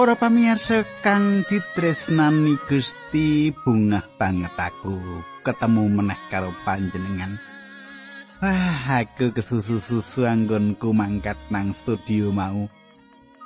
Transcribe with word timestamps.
Para 0.00 0.16
pamirsa 0.16 0.80
kang 1.04 1.44
ditresnani 1.44 2.56
Gusti 2.64 3.52
bungah 3.52 4.08
banget 4.16 4.56
aku 4.56 4.96
ketemu 5.44 5.92
meneh 5.92 6.16
karo 6.32 6.56
panjenengan. 6.64 7.36
Wah, 8.40 9.04
aku 9.04 9.28
kesusu-susu 9.36 10.24
anggonku 10.24 10.96
mangkat 10.96 11.36
nang 11.52 11.76
studio 11.76 12.32
mau. 12.32 12.64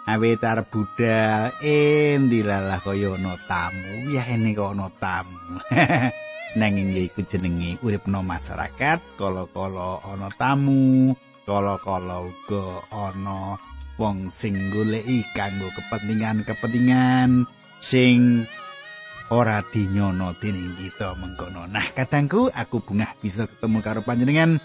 Awet 0.07 0.47
arep 0.47 0.71
budal, 0.71 1.59
endilalah 1.59 2.79
kaya 2.87 3.19
ana 3.19 3.35
tamu. 3.51 4.15
Ya 4.15 4.23
ene 4.23 4.55
kok 4.55 4.79
ana 4.79 4.95
tamu. 4.95 5.59
Nanging 6.63 6.95
ya 6.95 7.03
iku 7.03 7.27
jenenge 7.27 7.83
uripno 7.83 8.23
masyarakat, 8.23 9.03
kala-kala 9.19 10.07
ana 10.07 10.31
tamu, 10.31 11.19
kala-kala 11.51 12.23
uga 12.23 12.87
ana 12.95 13.59
wong 13.97 14.31
sing 14.31 14.75
goleki 14.75 15.23
kanggo 15.33 15.71
kepentingan-kepentingan 15.75 17.47
sing 17.79 18.49
ora 19.33 19.65
dinyono 19.65 20.35
dening 20.39 20.77
kita 20.77 21.17
mengkono. 21.17 21.65
Nah, 21.71 21.91
kadangku 21.97 22.53
aku 22.53 22.85
bungah 22.85 23.17
bisa 23.23 23.49
ketemu 23.49 23.79
karo 23.81 24.01
panjenengan 24.05 24.61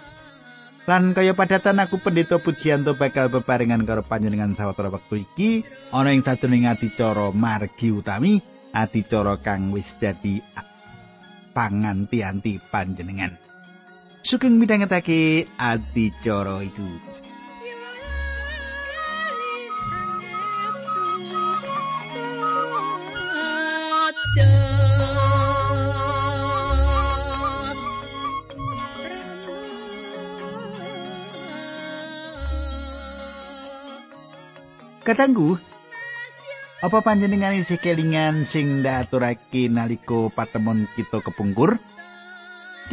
Lan 0.90 1.14
kaya 1.14 1.38
padatan 1.38 1.86
aku 1.86 2.02
pendeta 2.02 2.42
Pujianto 2.42 2.98
bakal 2.98 3.30
bebarengan 3.30 3.86
karo 3.86 4.02
panjenengan 4.02 4.58
sawetara 4.58 4.90
wektu 4.90 5.22
iki 5.22 5.62
ana 5.94 6.10
ing 6.10 6.26
sajroning 6.26 6.66
adicara 6.66 7.30
margi 7.30 7.94
utami 7.94 8.42
adicara 8.74 9.38
kang 9.38 9.70
wis 9.70 9.94
dadi 10.02 10.42
panganti-anti 11.54 12.58
panjenengan. 12.74 13.38
Sugeng 14.26 14.58
midhangetake 14.58 15.46
adicara 15.62 16.58
iku. 16.66 17.19
Katanggu, 35.10 35.58
apa 36.86 37.02
panjenengan 37.02 37.58
isi 37.58 37.82
kelingan 37.82 38.46
sing 38.46 38.86
ndaturake 38.86 39.66
naliko 39.66 40.30
patemon 40.30 40.86
kita 40.94 41.26
kepungkur? 41.26 41.82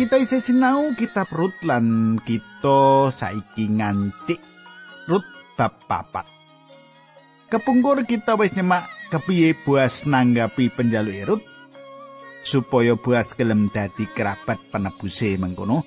Kita 0.01 0.17
isi 0.17 0.41
sinau 0.41 0.97
kita 0.97 1.29
perut 1.29 1.53
lan 1.61 2.17
kita 2.25 3.13
saiki 3.13 3.69
ngancik 3.69 4.41
rut 5.13 5.29
bab 5.61 5.77
papat. 5.85 6.25
Kepungkur 7.53 8.09
kita 8.09 8.33
wis 8.41 8.57
nyemak 8.57 8.89
kepiye 9.13 9.53
buas 9.53 10.09
nanggapi 10.09 10.73
penjalu 10.73 11.21
erut 11.21 11.45
supaya 12.49 12.97
buas 12.97 13.37
gelem 13.37 13.69
dadi 13.69 14.09
kerabat 14.09 14.57
penebuse 14.73 15.37
mengkono 15.37 15.85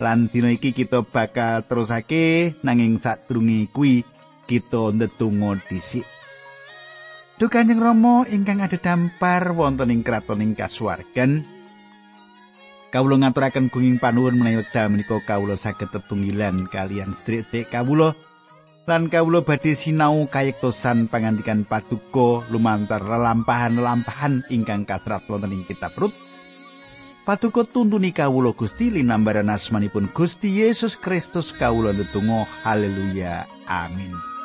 lan 0.00 0.32
dina 0.32 0.48
iki 0.56 0.72
kita 0.72 1.04
bakal 1.04 1.68
terusake 1.68 2.56
nanging 2.64 2.96
sadurunge 2.96 3.68
kuwi 3.76 4.15
kita 4.46 4.94
ndedonga 4.94 5.58
dhisik. 5.66 6.06
Duh 7.36 7.52
Kanjeng 7.52 7.82
Rama 7.82 8.24
ingkang 8.32 8.64
ada 8.64 8.80
dampar 8.80 9.52
wonten 9.52 9.92
ing 9.92 10.00
kraton 10.00 10.40
ing 10.40 10.56
kasuwargan. 10.56 11.44
Kawula 12.88 13.20
ngaturaken 13.20 13.68
gunging 13.68 14.00
panuwun 14.00 14.40
menawi 14.40 14.64
wekdal 14.64 14.88
menika 14.88 15.20
kawula 15.20 15.52
saged 15.52 15.92
tetunggilan 15.92 16.64
kalian 16.72 17.12
sedherek 17.12 17.68
kawula 17.68 18.16
lan 18.88 19.10
kawula 19.12 19.44
badhe 19.44 19.76
sinau 19.76 20.24
kayektosan 20.30 21.10
pangandikan 21.12 21.66
paduka 21.68 22.46
lumantar 22.48 23.04
lelampahan-lelampahan 23.04 24.46
ingkang 24.48 24.88
kasrat 24.88 25.26
wonten 25.28 25.52
ing 25.52 25.68
kitab 25.68 25.92
Rut. 26.00 26.14
Paduka 27.26 27.68
tuntuni 27.68 28.16
kawula 28.16 28.56
Gusti 28.56 28.88
linambaran 28.88 29.52
asmanipun 29.52 30.08
Gusti 30.14 30.62
Yesus 30.62 30.96
Kristus 30.96 31.52
kawula 31.52 31.92
ndedonga 31.92 32.48
haleluya 32.64 33.44
amin. 33.68 34.35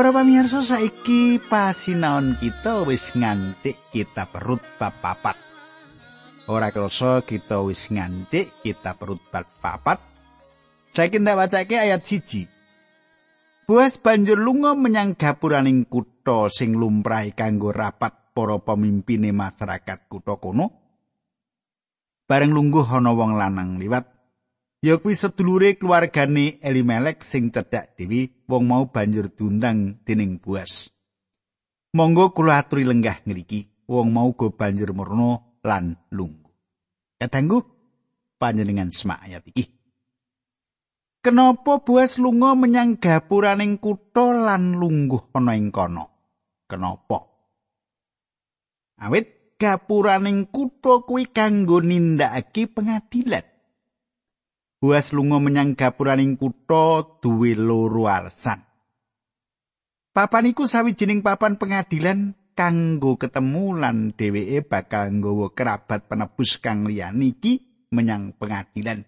Para 0.00 0.16
pamirsa 0.16 0.64
saiki 0.64 1.36
pasinaon 1.44 2.40
kita 2.40 2.88
wis 2.88 3.12
ngancik 3.12 3.92
kita 3.92 4.32
perut 4.32 4.64
bab 4.80 4.96
papat. 4.96 5.36
Ora 6.48 6.72
krasa 6.72 7.20
kita 7.20 7.60
wis 7.60 7.92
ngancik 7.92 8.64
kita 8.64 8.96
perut 8.96 9.20
bab 9.28 9.44
papat. 9.60 10.00
Saiki 10.96 11.20
ndak 11.20 11.36
wacake 11.36 11.76
ayat 11.76 12.00
siji. 12.00 12.48
Buas 13.68 14.00
banjur 14.00 14.40
lunga 14.40 14.72
menyang 14.72 15.20
gapuraning 15.20 15.84
kutha 15.84 16.48
sing 16.48 16.80
lumrahe 16.80 17.36
kanggo 17.36 17.68
rapat 17.68 18.32
para 18.32 18.56
pemimpine 18.56 19.36
masyarakat 19.36 20.08
kutha 20.08 20.40
kono. 20.40 20.72
Bareng 22.24 22.56
lungguh 22.56 22.88
ana 22.88 23.12
wong 23.12 23.36
lanang 23.36 23.76
liwat 23.76 24.19
Ya 24.80 24.96
kuwi 24.96 25.12
sedulure 25.12 25.76
keluargane 25.76 26.56
Elimelek 26.64 27.20
sing 27.20 27.52
cedhak 27.52 28.00
dewi 28.00 28.32
wong 28.48 28.64
mau 28.64 28.88
banjur 28.88 29.28
diundang 29.28 30.00
dening 30.08 30.40
Buas. 30.40 30.88
Monggo 31.92 32.32
kula 32.32 32.64
aturi 32.64 32.88
lenggah 32.88 33.20
ngriki, 33.28 33.84
wong 33.84 34.08
mau 34.08 34.32
go 34.32 34.56
banjur 34.56 34.96
murno 34.96 35.60
lan 35.60 36.00
lungguh. 36.08 36.48
Katanggu 37.20 37.60
panjenengan 38.40 38.88
semak 38.88 39.20
ayat 39.28 39.44
iki. 39.52 39.68
Kenapa 41.20 41.84
Buas 41.84 42.16
lunga 42.16 42.56
menyang 42.56 42.96
gapuraning 42.96 43.76
kutha 43.76 44.32
lan 44.32 44.80
lungguh 44.80 45.28
ana 45.36 45.60
ing 45.60 45.68
kono? 45.68 46.08
Kenapa? 46.64 47.20
Awit 48.96 49.60
gapuraning 49.60 50.48
kutha 50.48 51.04
kuwi 51.04 51.28
kanggo 51.28 51.84
nindakake 51.84 52.64
pengadilan. 52.64 53.49
Buas 54.80 55.12
lunga 55.12 55.36
menyang 55.36 55.76
gapuraning 55.76 56.40
kutha 56.40 57.04
duwe 57.20 57.52
loro 57.52 58.08
alasan. 58.08 58.64
Papan 60.16 60.48
iku 60.48 60.64
sawijining 60.64 61.20
papan 61.20 61.60
pengadilan 61.60 62.32
kanggo 62.56 63.20
ketemu 63.20 63.76
lan 63.76 64.16
dheweke 64.16 64.64
bakal 64.64 65.12
nggawa 65.12 65.52
kerabat 65.52 66.08
penebus 66.08 66.56
kang 66.64 66.88
liyane 66.88 67.28
iki 67.28 67.60
menyang 67.92 68.32
pengadilan. 68.40 69.04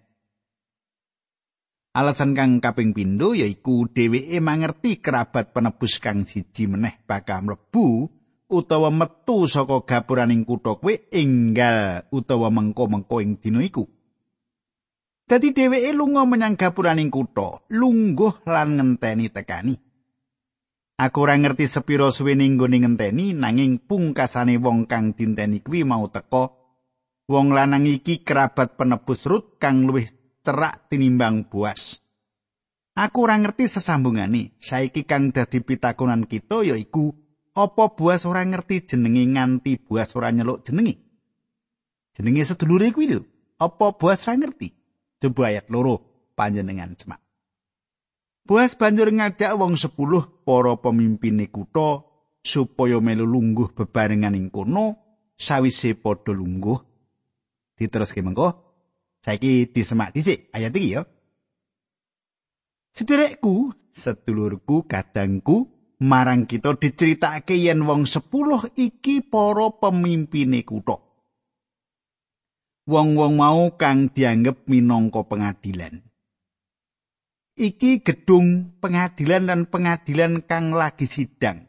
Alasan 1.97 2.37
kang 2.37 2.61
kaping 2.61 2.93
pindho 2.93 3.33
yaiku 3.33 3.89
dheweke 3.89 4.45
mangerti 4.45 5.01
kerabat 5.01 5.57
penebus 5.57 5.97
kang 6.05 6.21
siji 6.21 6.69
meneh 6.69 7.01
bakal 7.09 7.49
mlebu 7.49 8.13
utawa 8.53 8.93
metu 8.93 9.49
saka 9.49 9.89
gapuraning 9.89 10.45
kutha 10.45 10.77
kuwi 10.77 11.09
enggal 11.17 12.05
utawa 12.13 12.53
mengko-mengko 12.53 13.25
ing 13.25 13.41
dina 13.41 13.65
iku. 13.65 13.89
Dadi 15.33 15.57
dheweke 15.57 15.97
lunga 15.97 16.29
menyang 16.29 16.61
gapuraning 16.61 17.09
kutha, 17.09 17.65
lungguh 17.73 18.45
lan 18.45 18.77
ngenteni 18.77 19.33
tekani. 19.33 19.73
Aku 21.01 21.25
ora 21.25 21.33
ngerti 21.41 21.65
sepiro 21.65 22.13
suwene 22.13 22.45
nggone 22.53 22.85
ngenteni 22.85 23.33
nanging 23.33 23.81
pungkasane 23.81 24.61
wong 24.61 24.85
kang 24.85 25.17
dinteni 25.17 25.65
kuwi 25.65 25.89
mau 25.89 26.05
teka. 26.13 26.53
Wong 27.33 27.49
lanang 27.49 27.89
iki 27.89 28.21
kerabat 28.21 28.77
penebus 28.77 29.25
Rut 29.25 29.57
kang 29.57 29.89
luwih 29.89 30.05
cerak 30.45 30.93
tinimbang 30.93 31.49
Boas. 31.49 31.97
Aku 32.93 33.25
ora 33.25 33.41
ngerti 33.41 33.73
sesambungane. 33.73 34.61
Saiki 34.61 35.09
kang 35.09 35.33
dadi 35.33 35.65
pitakonan 35.65 36.29
kita 36.29 36.61
yaiku 36.61 37.09
apa 37.57 37.97
Boas 37.97 38.29
ora 38.29 38.45
ngerti 38.45 38.85
jenenge 38.85 39.25
nganti 39.33 39.81
Boas 39.81 40.13
ora 40.13 40.29
nyeluk 40.29 40.61
jenenge. 40.61 41.01
Jenenge 42.13 42.45
sedulure 42.45 42.93
kuwi 42.93 43.17
lho. 43.17 43.25
Apa 43.57 43.97
Boas 43.97 44.29
ora 44.29 44.37
ngerti? 44.37 44.82
Coba 45.23 45.55
ayat 45.55 45.71
loro 45.71 46.03
panjenengan 46.35 46.99
cemak. 46.99 47.23
Boas 48.43 48.75
banjur 48.75 49.07
ngajak 49.15 49.55
wong 49.55 49.79
sepuluh 49.79 50.43
para 50.43 50.75
pemimpin 50.83 51.47
kutha 51.47 52.03
supaya 52.43 52.99
melu 52.99 53.23
lungguh 53.23 53.71
bebarengan 53.71 54.35
ing 54.35 54.51
kono 54.51 54.99
sawise 55.39 55.95
padha 55.95 56.35
lungguh. 56.35 56.75
Diteruske 57.79 58.19
mengko. 58.27 58.51
Saiki 59.23 59.71
disemak 59.71 60.11
dhisik 60.11 60.51
ayat 60.51 60.75
iki 60.75 60.99
ya. 60.99 61.07
Sederekku, 62.91 63.71
sedulurku, 63.95 64.91
kadangku, 64.91 65.71
marang 66.03 66.51
kita 66.51 66.75
diceritakake 66.75 67.55
yen 67.63 67.87
wong 67.87 68.11
sepuluh 68.11 68.75
iki 68.75 69.23
para 69.23 69.71
pemimpine 69.79 70.67
kutha. 70.67 71.12
Wong-wong 72.87 73.39
mau 73.39 73.75
kang 73.79 74.11
dianggep 74.11 74.67
minangka 74.67 75.23
pengadilan. 75.27 76.03
Iki 77.53 78.01
gedung 78.03 78.75
pengadilan 78.81 79.47
dan 79.47 79.61
pengadilan 79.69 80.43
kang 80.43 80.73
lagi 80.73 81.05
sidang. 81.05 81.69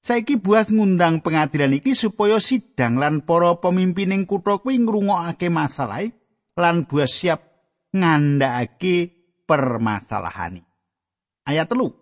Saiki 0.00 0.40
buas 0.40 0.72
ngundang 0.72 1.20
pengadilan 1.20 1.76
iki 1.76 1.92
supaya 1.92 2.40
sidang 2.40 2.96
lan 2.96 3.20
para 3.20 3.60
pemimpin 3.60 4.16
ing 4.16 4.24
kutha 4.24 4.56
kuwi 4.56 4.80
ngrungokake 4.80 5.52
masalah 5.52 6.08
lan 6.56 6.88
buas 6.88 7.12
siap 7.12 7.44
ngandhakake 7.92 9.12
permasalahan. 9.44 10.64
Ayat 11.44 11.68
telu. 11.68 11.92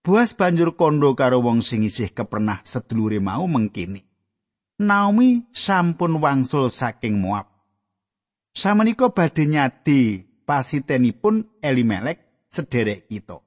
Buas 0.00 0.32
banjur 0.32 0.74
kondo 0.80 1.12
karo 1.12 1.44
wong 1.44 1.60
sing 1.60 1.84
isih 1.84 2.10
kepernah 2.10 2.64
sedulure 2.64 3.20
mau 3.20 3.44
mengkini. 3.44 4.09
Naomi 4.80 5.44
sampun 5.52 6.24
wangsul 6.24 6.72
saking 6.72 7.20
Moab. 7.20 7.44
Samenika 8.56 9.12
badhe 9.12 9.44
nyadi 9.44 10.24
pasitenipun 10.48 11.60
Elimelek 11.60 12.48
sederek 12.48 13.04
kita. 13.04 13.44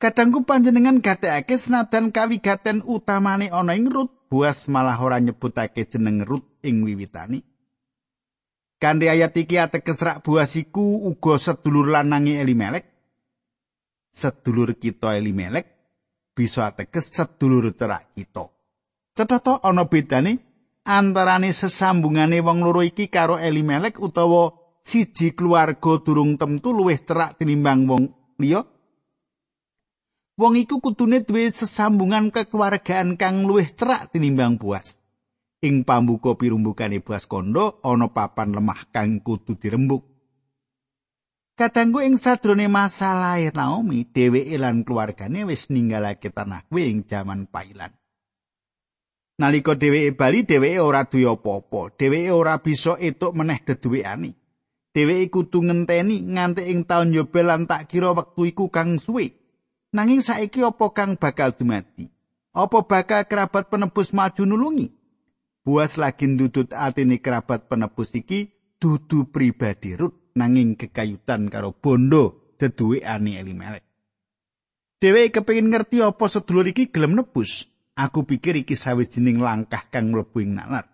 Kadangku 0.00 0.48
panjenengan 0.48 1.04
gatekake 1.04 1.60
senadan 1.60 2.08
kawigaten 2.08 2.80
utamane 2.88 3.52
ana 3.52 3.76
ing 3.76 3.92
Rut, 3.92 4.12
Boas 4.32 4.64
malah 4.72 4.96
ora 4.96 5.20
nyebutake 5.20 5.84
jeneng 5.84 6.24
Rut 6.24 6.44
ing 6.64 6.80
wiwitani. 6.80 7.44
Kanthi 8.80 9.12
ayat 9.12 9.36
iki 9.36 9.60
ateges 9.60 10.00
rak 10.00 10.24
Boas 10.24 10.56
iku 10.56 11.04
uga 11.04 11.36
sedulur 11.36 11.92
lanange 11.92 12.40
Elimelek. 12.40 12.88
Sedulur 14.08 14.72
kita 14.80 15.20
Elimelek 15.20 15.68
bisa 16.32 16.72
ateges 16.72 17.12
sedulur 17.12 17.76
cerak 17.76 18.16
kita. 18.16 18.55
Cetha 19.16 19.64
ana 19.64 19.88
bedane 19.88 20.38
antarane 20.84 21.48
sesambungane 21.48 22.44
wong 22.44 22.60
loro 22.60 22.84
iki 22.84 23.08
karo 23.08 23.40
Elimelek 23.40 23.96
utawa 23.96 24.52
siji 24.84 25.32
keluarga 25.32 25.98
durung 26.04 26.36
temtu 26.36 26.76
luwih 26.76 27.00
cerak 27.00 27.40
tinimbang 27.40 27.88
wong 27.88 28.04
liya. 28.36 28.60
wong 30.36 30.54
iku 30.60 30.84
kutune 30.84 31.24
duwe 31.24 31.48
sesambungan 31.48 32.28
kekeluargaan 32.28 33.16
kang 33.16 33.48
luwih 33.48 33.72
cerak 33.72 34.12
tinimbang 34.12 34.60
buas. 34.60 35.00
Ing 35.64 35.88
pambuka 35.88 36.36
pirumbukane 36.36 37.00
buas 37.00 37.24
kondo 37.24 37.80
ana 37.80 38.12
papan 38.12 38.52
lemah 38.52 38.92
kang 38.92 39.24
kudu 39.24 39.56
dirembuk. 39.56 40.04
Kadangku 41.56 42.04
ing 42.04 42.20
sadrone 42.20 42.68
masalah 42.68 43.40
Naomi, 43.40 44.04
dheweke 44.04 44.60
lan 44.60 44.84
keluargane 44.84 45.48
wis 45.48 45.72
ninggalake 45.72 46.28
tanah 46.28 46.68
kuwi 46.68 46.92
ing 46.92 47.08
jaman 47.08 47.48
pailan. 47.48 47.96
Nalika 49.36 49.76
dheweke 49.76 50.16
bali, 50.16 50.48
dheweke 50.48 50.80
ora 50.80 51.04
duwe 51.04 51.28
apa-apa. 51.28 51.92
Dheweke 52.00 52.32
ora 52.32 52.56
bisa 52.64 52.96
etuk 52.96 53.36
meneh 53.36 53.60
deduwekane. 53.60 54.32
Dheweke 54.96 55.28
kudu 55.28 55.60
ngenteni 55.60 56.24
nganti 56.24 56.72
ing 56.72 56.88
taun 56.88 57.12
Yobel 57.12 57.52
lan 57.52 57.68
tak 57.68 57.92
kira 57.92 58.16
wektu 58.16 58.48
iku 58.48 58.72
kang 58.72 58.96
suwe. 58.96 59.36
Nanging 59.92 60.24
saiki 60.24 60.64
apa 60.64 60.88
kang 60.96 61.20
bakal 61.20 61.52
dumati? 61.52 62.08
Apa 62.56 62.88
bakal 62.88 63.28
kerabat 63.28 63.68
penebus 63.68 64.16
maju 64.16 64.42
nulungi? 64.48 64.88
Buas 65.60 66.00
lagi 66.00 66.32
ndudut 66.32 66.72
atine 66.72 67.20
kerabat 67.20 67.68
penebus 67.68 68.16
iki 68.16 68.56
dudu 68.80 69.28
pribadi 69.28 70.00
Rut 70.00 70.32
nanging 70.32 70.80
kekayutan 70.80 71.52
karo 71.52 71.76
bondo 71.76 72.56
deduwekane 72.56 73.36
Elimelek. 73.36 73.84
Dewe 74.96 75.28
kepengin 75.28 75.68
ngerti 75.68 76.00
apa 76.00 76.24
sedulur 76.24 76.64
iki 76.72 76.88
gelem 76.88 77.20
nebus. 77.20 77.68
Aku 77.96 78.28
pikir 78.28 78.60
iki 78.60 78.76
sawijining 78.76 79.40
langkah 79.40 79.88
kang 79.88 80.12
mlebu 80.12 80.44
ing 80.44 80.60
nalar. 80.60 80.84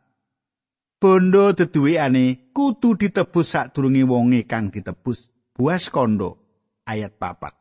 Bondo 1.02 1.50
deduwekane 1.50 2.54
kudu 2.54 2.94
ditebus 2.94 3.58
sadurunge 3.58 4.06
wonge 4.06 4.46
kang 4.46 4.70
ditebus. 4.70 5.26
Buas 5.50 5.90
kondo 5.90 6.38
ayat 6.86 7.18
papat. 7.18 7.58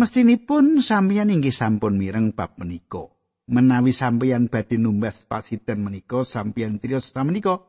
Mestinipun 0.00 0.80
sampeyan 0.80 1.28
inggih 1.28 1.52
sampun 1.52 2.00
mireng 2.00 2.32
bab 2.32 2.56
menika. 2.56 3.12
Menawi 3.52 3.92
sampeyan 3.92 4.48
badhe 4.48 4.80
numbas 4.80 5.28
pasiten 5.28 5.84
menika 5.84 6.24
sampeyan 6.24 6.80
trios 6.80 7.12
menika 7.20 7.60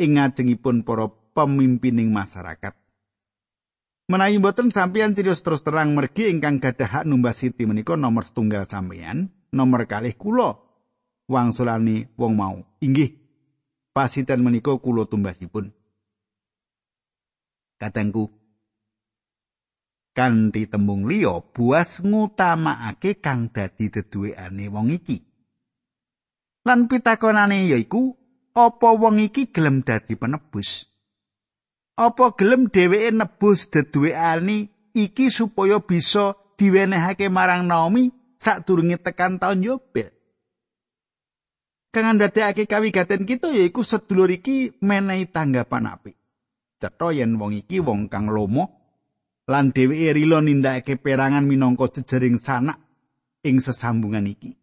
ing 0.00 0.16
ngajengipun 0.16 0.80
para 0.80 1.12
pemimpining 1.36 2.08
masyarakat. 2.08 2.79
Menawi 4.10 4.42
mboten 4.42 4.74
sampeyan 4.74 5.14
trios 5.14 5.38
terus 5.46 5.62
terang 5.62 5.94
mergi 5.94 6.34
ingkang 6.34 6.58
gadah 6.58 6.90
hak 6.90 7.04
numbas 7.06 7.46
siti 7.46 7.62
menika 7.62 7.94
nomor 7.94 8.26
setunggal 8.26 8.66
sampeyan, 8.66 9.30
nomor 9.54 9.86
kalih 9.86 10.18
kula 10.18 10.58
wangsulane 11.30 12.10
wong 12.18 12.34
mau. 12.34 12.58
Inggih 12.82 13.14
pasiten 13.94 14.42
menika 14.42 14.74
kula 14.82 15.06
tumbasipun. 15.06 15.70
Katengku 17.78 18.34
kanthi 20.10 20.66
tembung 20.66 21.06
liya 21.06 21.38
buas 21.54 22.02
ngutamakake 22.02 23.22
kang 23.22 23.54
dadi 23.54 23.94
deduwekane 23.94 24.66
wong 24.74 24.90
iki 24.90 25.22
lan 26.66 26.90
pitakonane 26.90 27.70
yaiku 27.70 28.18
apa 28.58 28.90
wong 28.90 29.22
iki 29.22 29.54
gelem 29.54 29.86
dadi 29.86 30.18
penebus 30.18 30.89
apa 32.00 32.32
gelem 32.32 32.72
dheweke 32.72 33.12
nebus 33.12 33.68
deduwekane 33.68 34.72
iki 34.96 35.28
supaya 35.28 35.84
bisa 35.84 36.32
diwenehake 36.56 37.28
marang 37.28 37.68
Naomi 37.68 38.08
sadurunge 38.40 38.96
tekan 38.96 39.36
taun 39.36 39.60
Yobel 39.60 40.08
kang 41.92 42.16
ndadekake 42.16 42.64
kawigaten 42.64 43.28
kita 43.28 43.52
yaiku 43.52 43.84
sedulur 43.84 44.32
iki 44.32 44.72
menehi 44.80 45.28
tanggapan 45.28 45.92
apik 45.92 46.16
cetha 46.80 47.12
yen 47.12 47.36
wong 47.36 47.52
iki 47.60 47.84
wong 47.84 48.08
kang 48.08 48.32
lomo 48.32 48.80
lan 49.50 49.74
dheweke 49.74 50.14
rila 50.14 50.38
nindakake 50.38 50.94
perangan 50.96 51.42
minangka 51.42 51.90
jejering 51.90 52.38
sanak 52.38 52.78
ing 53.42 53.58
sesambungan 53.58 54.30
iki. 54.30 54.54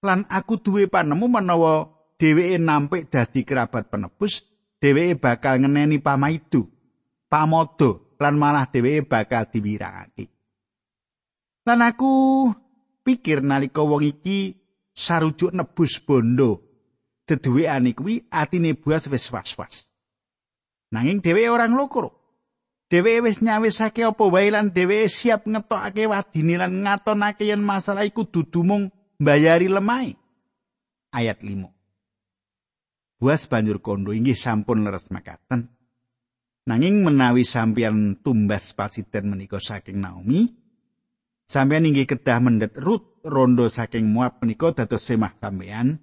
Lan 0.00 0.24
aku 0.32 0.56
duwe 0.56 0.88
panemu 0.88 1.28
menawa 1.28 1.92
dheweke 2.16 2.56
nampik 2.56 3.12
dadi 3.12 3.44
kerabat 3.44 3.92
penebus, 3.92 4.40
dheweke 4.86 5.18
bakal 5.18 5.58
ngeneni 5.58 5.98
pamaidu, 5.98 6.70
pamodo 7.26 8.14
lan 8.22 8.38
malah 8.38 8.70
dheweke 8.70 9.10
bakal 9.10 9.50
diwirangake. 9.50 10.30
Lan 11.66 11.82
aku 11.82 12.46
pikir 13.02 13.42
nalika 13.42 13.82
wong 13.82 14.06
iki 14.06 14.54
sarujuk 14.94 15.50
nebus 15.50 15.98
bondo, 15.98 16.62
deduwekane 17.26 17.98
kuwi 17.98 18.30
atine 18.30 18.78
buas 18.78 19.10
wis 19.10 19.26
was-was. 19.34 19.90
Nanging 20.94 21.18
dheweke 21.18 21.50
orang 21.50 21.74
lokoro. 21.74 22.14
Dheweke 22.86 23.26
wis 23.26 23.42
nyawisake 23.42 24.06
apa 24.06 24.22
wae 24.30 24.54
lan 24.54 24.70
dheweke 24.70 25.10
siap 25.10 25.50
ngetokake 25.50 26.06
wadine 26.06 26.54
lan 26.62 26.86
ngatonake 26.86 27.42
yen 27.42 27.58
masalah 27.58 28.06
iku 28.06 28.22
dudu 28.22 28.62
mung 28.62 28.94
mbayari 29.18 29.66
lemai. 29.66 30.14
Ayat 31.10 31.42
5. 31.42 31.75
Buas 33.16 33.48
banjur 33.48 33.80
kondo 33.80 34.12
inggih 34.12 34.36
sampun 34.36 34.84
leres 34.84 35.08
makaten. 35.08 35.72
Nanging 36.68 37.00
menawi 37.00 37.48
sampeyan 37.48 38.20
tumbas 38.20 38.76
pasiten 38.76 39.32
menika 39.32 39.56
saking 39.56 40.02
Naomi, 40.02 40.50
sampeyan 41.48 41.88
inggih 41.88 42.04
kedah 42.04 42.42
mendet 42.42 42.76
rut 42.76 43.22
rondo 43.24 43.72
saking 43.72 44.04
Moab 44.10 44.44
menika 44.44 44.76
dados 44.76 45.06
semah 45.06 45.32
sampeyan. 45.40 45.96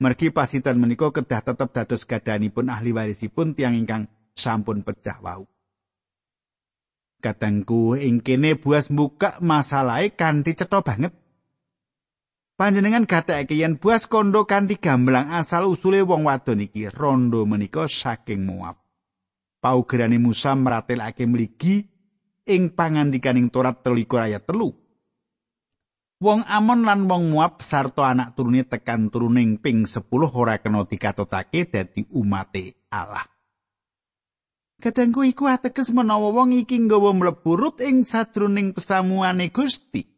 Mergi 0.00 0.32
pasiten 0.32 0.80
menika 0.80 1.12
kedah 1.12 1.40
tetep 1.44 1.68
dados 1.72 2.08
gadanipun 2.08 2.72
ahli 2.72 2.92
warisipun 2.92 3.52
tiang 3.56 3.76
ingkang 3.76 4.08
sampun 4.32 4.80
pecah 4.80 5.20
wau. 5.20 5.48
Katengku 7.20 7.96
ing 7.96 8.20
kene 8.20 8.60
buas 8.60 8.92
buka 8.92 9.40
masalahe 9.44 10.12
kanthi 10.12 10.56
cetha 10.56 10.80
banget. 10.84 11.12
Panjenengan 12.56 13.04
gatekake 13.04 13.52
yen 13.52 13.76
buas 13.76 14.08
kondo 14.08 14.48
kanthi 14.48 14.80
gamblang 14.80 15.28
asal 15.28 15.68
usule 15.68 16.00
wong 16.00 16.24
wadon 16.24 16.64
iki 16.64 16.88
rondo 16.88 17.44
menika 17.44 17.84
saking 17.84 18.48
Moab. 18.48 18.80
Paugerane 19.60 20.16
Musa 20.16 20.56
meratelake 20.56 21.28
mligi 21.28 21.84
ing 22.48 22.72
pangandikaning 22.72 23.52
Torat 23.52 23.84
13 23.84 24.08
ayat 24.32 24.48
telu. 24.48 24.72
Wong 26.16 26.48
Amon 26.48 26.88
lan 26.88 27.04
wong 27.04 27.28
Moab 27.28 27.60
sarta 27.60 28.08
anak 28.08 28.32
turune 28.32 28.64
tekan 28.64 29.12
turuning 29.12 29.60
ping 29.60 29.84
10 29.84 30.08
ora 30.32 30.56
kena 30.56 30.88
dikatotake 30.88 31.68
dadi 31.68 32.08
umate 32.16 32.88
Allah. 32.88 33.28
Katengku 34.80 35.28
iku 35.28 35.44
ateges 35.44 35.92
menawa 35.92 36.32
wong 36.32 36.56
iki 36.56 36.80
nggawa 36.80 37.12
mlebu 37.12 37.76
ing 37.84 38.00
sadroning 38.00 38.72
pesamuane 38.72 39.52
Gusti. 39.52 40.15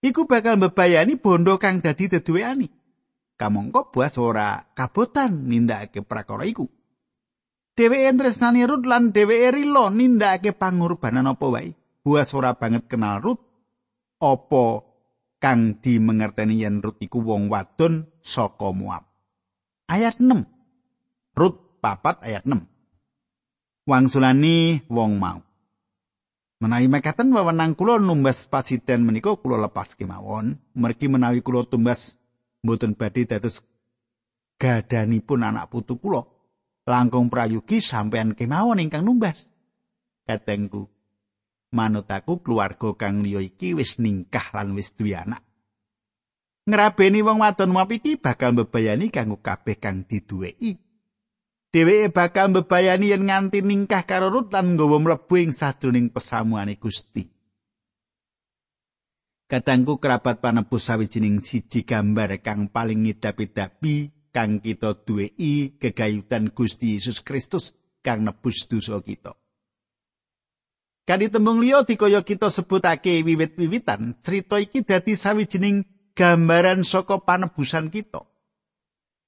Iku 0.00 0.24
bakal 0.24 0.56
mbebayani 0.56 1.20
bondo 1.20 1.60
kang 1.60 1.84
dadi 1.84 2.08
deduweani. 2.08 2.68
Kamangka 3.36 3.88
buas 3.92 4.16
ora 4.20 4.64
kabotan 4.76 5.48
nindakake 5.48 6.04
prakara 6.04 6.44
iku. 6.44 6.68
Dheweke 7.76 8.12
tresnani 8.16 8.68
Rut 8.68 8.84
lan 8.84 9.12
dheweke 9.12 9.56
rila 9.56 9.88
nindakake 9.88 10.52
pangorbanan 10.56 11.32
apa 11.32 11.46
wae. 11.48 11.72
Buas 12.04 12.32
ora 12.36 12.56
banget 12.56 12.88
kenal 12.88 13.20
Rut. 13.20 13.40
Apa 14.20 14.84
kang 15.40 15.80
dimengerteni 15.80 16.60
yen 16.60 16.84
Rut 16.84 17.00
iku 17.00 17.20
wong 17.24 17.48
wadon 17.48 18.08
saka 18.20 18.72
Moab. 18.72 19.08
Ayat 19.88 20.20
6. 20.20 20.44
Rut 21.36 21.80
papat 21.80 22.20
ayat 22.24 22.44
6. 22.44 22.70
wangsulani 23.90 24.86
wong 24.86 25.18
mau. 25.18 25.42
Menawi 26.60 26.92
mekaten 26.92 27.32
wewenang 27.32 27.72
kula 27.72 27.96
numbas 27.96 28.44
pasiten 28.44 29.00
menika 29.08 29.32
kula 29.40 29.56
lepas 29.64 29.96
kemawon, 29.96 30.60
mergi 30.76 31.08
menawi 31.08 31.40
kula 31.40 31.64
tumbas 31.64 32.20
mboten 32.60 32.92
badhe 32.92 33.24
dados 33.24 33.64
gadanipun 34.60 35.40
anak 35.40 35.72
putu 35.72 35.96
kula. 35.96 36.28
Langkung 36.84 37.32
prayugi 37.32 37.80
sampean 37.80 38.36
kemawon 38.36 38.76
ingkang 38.76 39.08
numbas. 39.08 39.48
Katengku, 40.28 40.84
manut 41.72 42.12
aku 42.12 42.44
keluarga 42.44 42.92
kang 42.92 43.24
liya 43.24 43.40
iki 43.40 43.72
wis 43.72 43.96
ningkah 43.96 44.52
lan 44.52 44.76
wis 44.76 44.92
duwe 44.92 45.16
anak. 45.16 45.40
Ngrabeni 46.68 47.24
wong 47.24 47.40
wadon 47.40 47.72
map 47.72 47.88
iki 47.88 48.20
bakal 48.20 48.52
mbebayani 48.52 49.08
kanggo 49.08 49.40
kabeh 49.40 49.80
kang 49.80 50.04
diduweki. 50.04 50.76
Dheweke 51.70 52.10
bakal 52.10 52.50
mbebayani 52.50 53.14
yen 53.14 53.30
nganti 53.30 53.62
ningkah 53.62 54.02
karo 54.02 54.30
Rut 54.30 54.50
lan 54.50 54.74
nggawa 54.74 54.98
mlebu 54.98 55.34
ing 55.38 55.50
sadroning 55.54 56.10
pesamuane 56.10 56.74
Gusti. 56.76 57.26
Katangku 59.50 59.98
kerabat 59.98 60.38
panebus 60.38 60.86
sawijining 60.86 61.42
siji 61.42 61.82
gambar 61.82 62.38
kang 62.38 62.70
paling 62.70 63.02
ngidapi-dapi 63.02 64.30
kang 64.30 64.62
kita 64.62 64.94
duweki 65.02 65.74
gegayutan 65.82 66.54
Gusti 66.54 66.94
Yesus 66.94 67.18
Kristus 67.26 67.74
kang 67.98 68.22
nebus 68.22 68.70
dosa 68.70 69.02
kita. 69.02 69.34
Kali 71.02 71.26
tembung 71.26 71.58
liya 71.58 71.82
dikaya 71.82 72.22
kita 72.22 72.46
sebutake 72.46 73.26
wiwit-wiwitan, 73.26 74.22
cerita 74.22 74.62
iki 74.62 74.86
dadi 74.86 75.18
sawijining 75.18 75.82
gambaran 76.14 76.86
saka 76.86 77.18
panebusan 77.18 77.90
kita. 77.90 78.29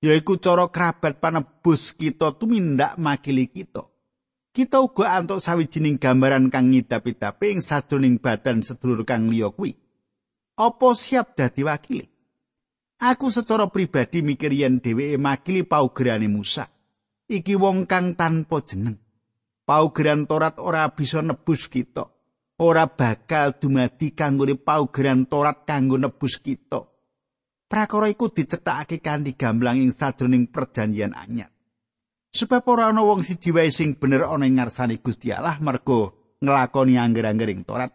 Yaiku 0.03 0.37
cara 0.43 0.67
kerabat 0.67 1.23
panebus 1.23 1.95
kita 1.95 2.35
tumindak 2.35 2.99
makili 2.99 3.47
kita. 3.47 3.87
Kita 4.53 4.85
uga 4.85 5.17
antuk 5.17 5.41
sawijining 5.41 5.97
gambaran 5.97 6.53
kang 6.53 6.69
ngidap-idapi 6.69 7.57
ing 7.57 7.65
sadroning 7.65 8.21
badan 8.21 8.61
sedulur 8.61 9.09
kang 9.09 9.33
liya 9.33 9.49
kuwi. 9.49 9.73
Apa 10.61 10.93
siap 10.93 11.33
dadi 11.41 11.65
wakili? 11.65 12.05
Aku 13.01 13.33
secara 13.33 13.65
pribadi 13.73 14.21
mikir 14.21 14.53
yen 14.53 14.85
dheweke 14.85 15.17
makili 15.17 15.65
paugerane 15.65 16.29
Musa. 16.29 16.69
Iki 17.33 17.57
wong 17.57 17.89
kang 17.89 18.13
tanpa 18.13 18.61
jeneng. 18.61 19.01
Paugeran 19.65 20.29
Torat 20.29 20.61
ora 20.61 20.85
bisa 20.93 21.25
nebus 21.25 21.73
kita. 21.73 22.13
Ora 22.61 22.85
bakal 22.93 23.57
dumadi 23.57 24.13
kanggo 24.13 24.45
paugeran 24.61 25.25
Torat 25.25 25.65
kanggo 25.65 25.97
nebus 25.97 26.37
kita. 26.37 26.92
Prakara 27.73 28.05
iku 28.13 28.29
dicethakake 28.29 29.01
kanthi 29.01 29.33
gamblang 29.33 29.81
ing 29.81 29.97
sadroning 29.97 30.53
perjanjian 30.53 31.17
anyar. 31.17 31.49
Sebab 32.29 32.69
ora 32.69 32.93
ana 32.93 33.01
wong 33.01 33.25
siji 33.25 33.49
wae 33.49 33.73
sing 33.73 33.97
bener 33.97 34.29
ana 34.29 34.45
ing 34.45 34.61
ngarsane 34.61 35.01
Gusti 35.01 35.33
Allah 35.33 35.57
mergo 35.57 36.37
nglakoni 36.45 37.01
angger-angger 37.01 37.49
ing 37.49 37.65
Torat. 37.65 37.93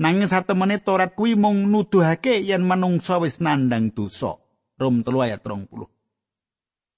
Nanging 0.00 0.32
satemene 0.32 0.80
Torat 0.80 1.12
kuwi 1.12 1.36
mung 1.36 1.68
nuduhake 1.68 2.40
yen 2.40 2.64
manungsa 2.64 3.20
wis 3.20 3.40
nandang 3.44 3.92
dosa. 3.92 4.32
Rom 4.80 5.04
3 5.04 5.28
ayat 5.28 5.44
30. 5.44 5.68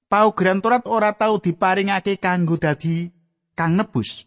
Paugeran 0.06 0.62
Torat 0.62 0.86
ora 0.86 1.10
tau 1.18 1.42
diparingake 1.42 2.22
kanggo 2.22 2.54
dadi 2.58 3.10
kang 3.58 3.74
nebus. 3.74 4.22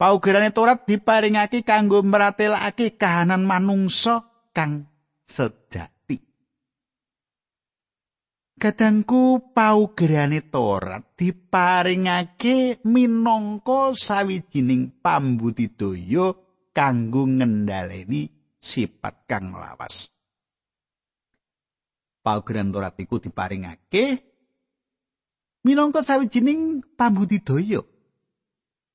Paugerane 0.00 0.52
Torat 0.56 0.88
diparingake 0.88 1.68
kanggo 1.68 2.00
meratelake 2.00 2.96
kahanan 2.96 3.44
manungsa 3.44 4.24
kang 4.56 4.88
sejak. 5.28 5.93
Kadangku 8.54 9.50
paugerane 9.50 10.46
Torat 10.46 11.18
diparingake 11.18 12.86
minangka 12.86 13.90
sawijining 13.98 15.02
pambudidaya 15.02 16.38
kanggo 16.70 17.26
ngendhaleni 17.26 18.30
sifat 18.62 19.26
kang 19.26 19.58
lawas. 19.58 20.06
Paugeran 22.22 22.70
Torat 22.70 22.94
iku 23.02 23.18
diparingake 23.18 24.22
minangka 25.66 26.06
sawijining 26.06 26.78
pambudidaya 26.94 27.82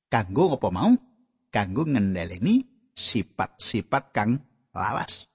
kanggo 0.08 0.56
apa 0.56 0.68
mau? 0.72 0.96
Kanggo 1.50 1.82
ngendhaleni 1.84 2.64
sifat-sifat 2.96 4.14
kang 4.14 4.40
lawas. 4.72 5.26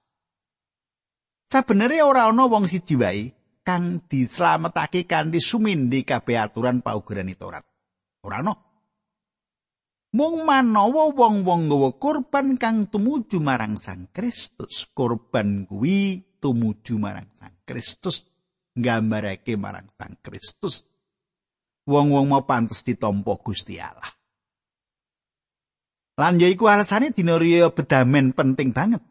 Sabenere 1.46 2.02
ora 2.02 2.26
ana 2.26 2.50
wong 2.50 2.66
siji 2.66 2.96
wae 2.98 3.35
kang 3.66 4.06
dislametake 4.06 5.10
kanthi 5.10 5.42
sumindi 5.42 6.06
kabeh 6.06 6.38
aturan 6.38 6.86
paugeran 6.86 7.34
Torat. 7.34 7.66
Ora 8.22 8.38
ana. 8.38 8.54
Mung 10.14 10.46
manawa 10.46 11.10
wong-wong 11.10 11.66
nggawa 11.66 11.90
kurban 11.98 12.54
kang 12.56 12.86
tumuju 12.86 13.42
marang 13.42 13.76
Sang 13.76 14.08
Kristus, 14.14 14.86
kurban 14.94 15.66
kuwi 15.66 16.22
tumuju 16.38 16.96
marang 16.96 17.28
Sang 17.34 17.58
Kristus, 17.66 18.24
nggambarake 18.78 19.58
marang 19.58 19.90
Sang 19.98 20.14
Kristus. 20.22 20.86
Wong-wong 21.84 22.32
mau 22.32 22.46
pantes 22.46 22.86
ditampa 22.86 23.34
Gusti 23.42 23.76
Allah. 23.82 24.14
Lan 26.16 26.40
ya 26.40 26.48
iku 26.48 26.70
alasane 26.70 27.12
dina 27.12 27.36
bedamen 27.68 28.32
penting 28.32 28.72
banget. 28.72 29.04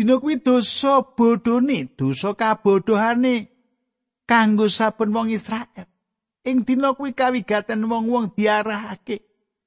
Dina 0.00 0.16
kuwi 0.16 0.40
dosa 0.40 1.04
bodhone, 1.04 1.92
dosa 1.92 2.32
kabodohane 2.32 3.52
kanggo 4.24 4.64
saben 4.64 5.12
wong 5.12 5.28
Israel. 5.28 5.84
Ing 6.40 6.64
dina 6.64 6.96
kuwi 6.96 7.12
kawigaten 7.12 7.84
wong-wong 7.84 8.32
diarahake 8.32 9.20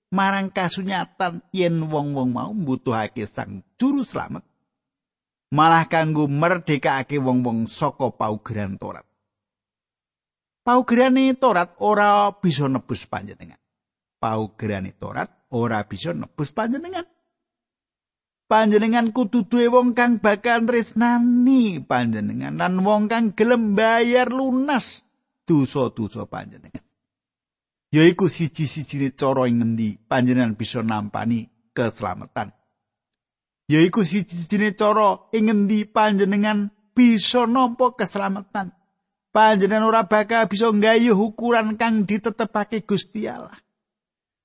marang 0.09 0.49
kasunyatan 0.49 1.45
yen 1.53 1.85
wong-wong 1.85 2.33
mau 2.33 2.49
mbutuhake 2.49 3.29
sang 3.29 3.61
juru 3.77 4.01
slamet. 4.01 4.41
Malah 5.53 5.85
kanggo 5.85 6.25
merdekake 6.25 7.21
wong-wong 7.21 7.69
saka 7.69 8.09
paugeran 8.09 8.81
Torat. 8.81 9.05
Paugerane 10.65 11.37
Torat 11.37 11.77
ora 11.77 12.33
bisa 12.41 12.65
nebus 12.65 13.05
panjenengan. 13.05 13.61
Paugerane 14.17 14.97
Torat 14.97 15.29
ora 15.53 15.85
bisa 15.85 16.09
nebus 16.09 16.49
panjenengan. 16.49 17.05
Panjenengan 18.47 19.11
kudu 19.11 19.47
duwe 19.47 19.67
wong 19.71 19.95
kang 19.97 20.19
bakal 20.19 20.63
tresnani 20.67 21.81
panjenengan 21.83 22.59
lan 22.59 22.83
wong 22.83 23.09
kang 23.09 23.33
gelem 23.33 23.73
bayar 23.73 24.29
lunas 24.29 25.03
dosa-dosa 25.43 26.27
panjenengan. 26.27 26.83
Yaiku 27.93 28.25
siji-sijine 28.25 29.13
cara 29.13 29.45
ing 29.45 29.61
ngendi 29.61 30.01
panjenengan 30.09 30.57
bisa 30.57 30.81
nampani 30.81 31.45
keselamatan. 31.77 32.49
Yaiku 33.69 34.01
siji-sijine 34.01 34.73
cara 34.73 35.29
ing 35.29 35.45
ngendi 35.45 35.85
panjenengan 35.85 36.73
bisa 36.97 37.45
nampa 37.45 37.93
keselamatan. 37.93 38.73
Panjenengan 39.33 39.85
ora 39.89 40.05
bakal 40.05 40.45
bisa 40.45 40.69
nggayuh 40.69 41.17
ukuran 41.17 41.77
kang 41.77 42.05
ditetepake 42.05 42.85
Gusti 42.85 43.25
Allah. 43.25 43.57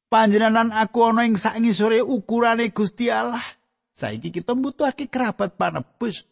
Panjenengan 0.09 0.73
aku 0.73 1.05
ana 1.05 1.28
ing 1.28 1.37
sak 1.37 1.61
ngisore 1.61 2.00
ukurane 2.00 2.73
Gusti 2.73 3.12
Allah. 3.12 3.45
Saiki 3.99 4.31
kita 4.31 4.55
mbutuhake 4.55 5.11
kerabat 5.11 5.59
panebus 5.59 6.23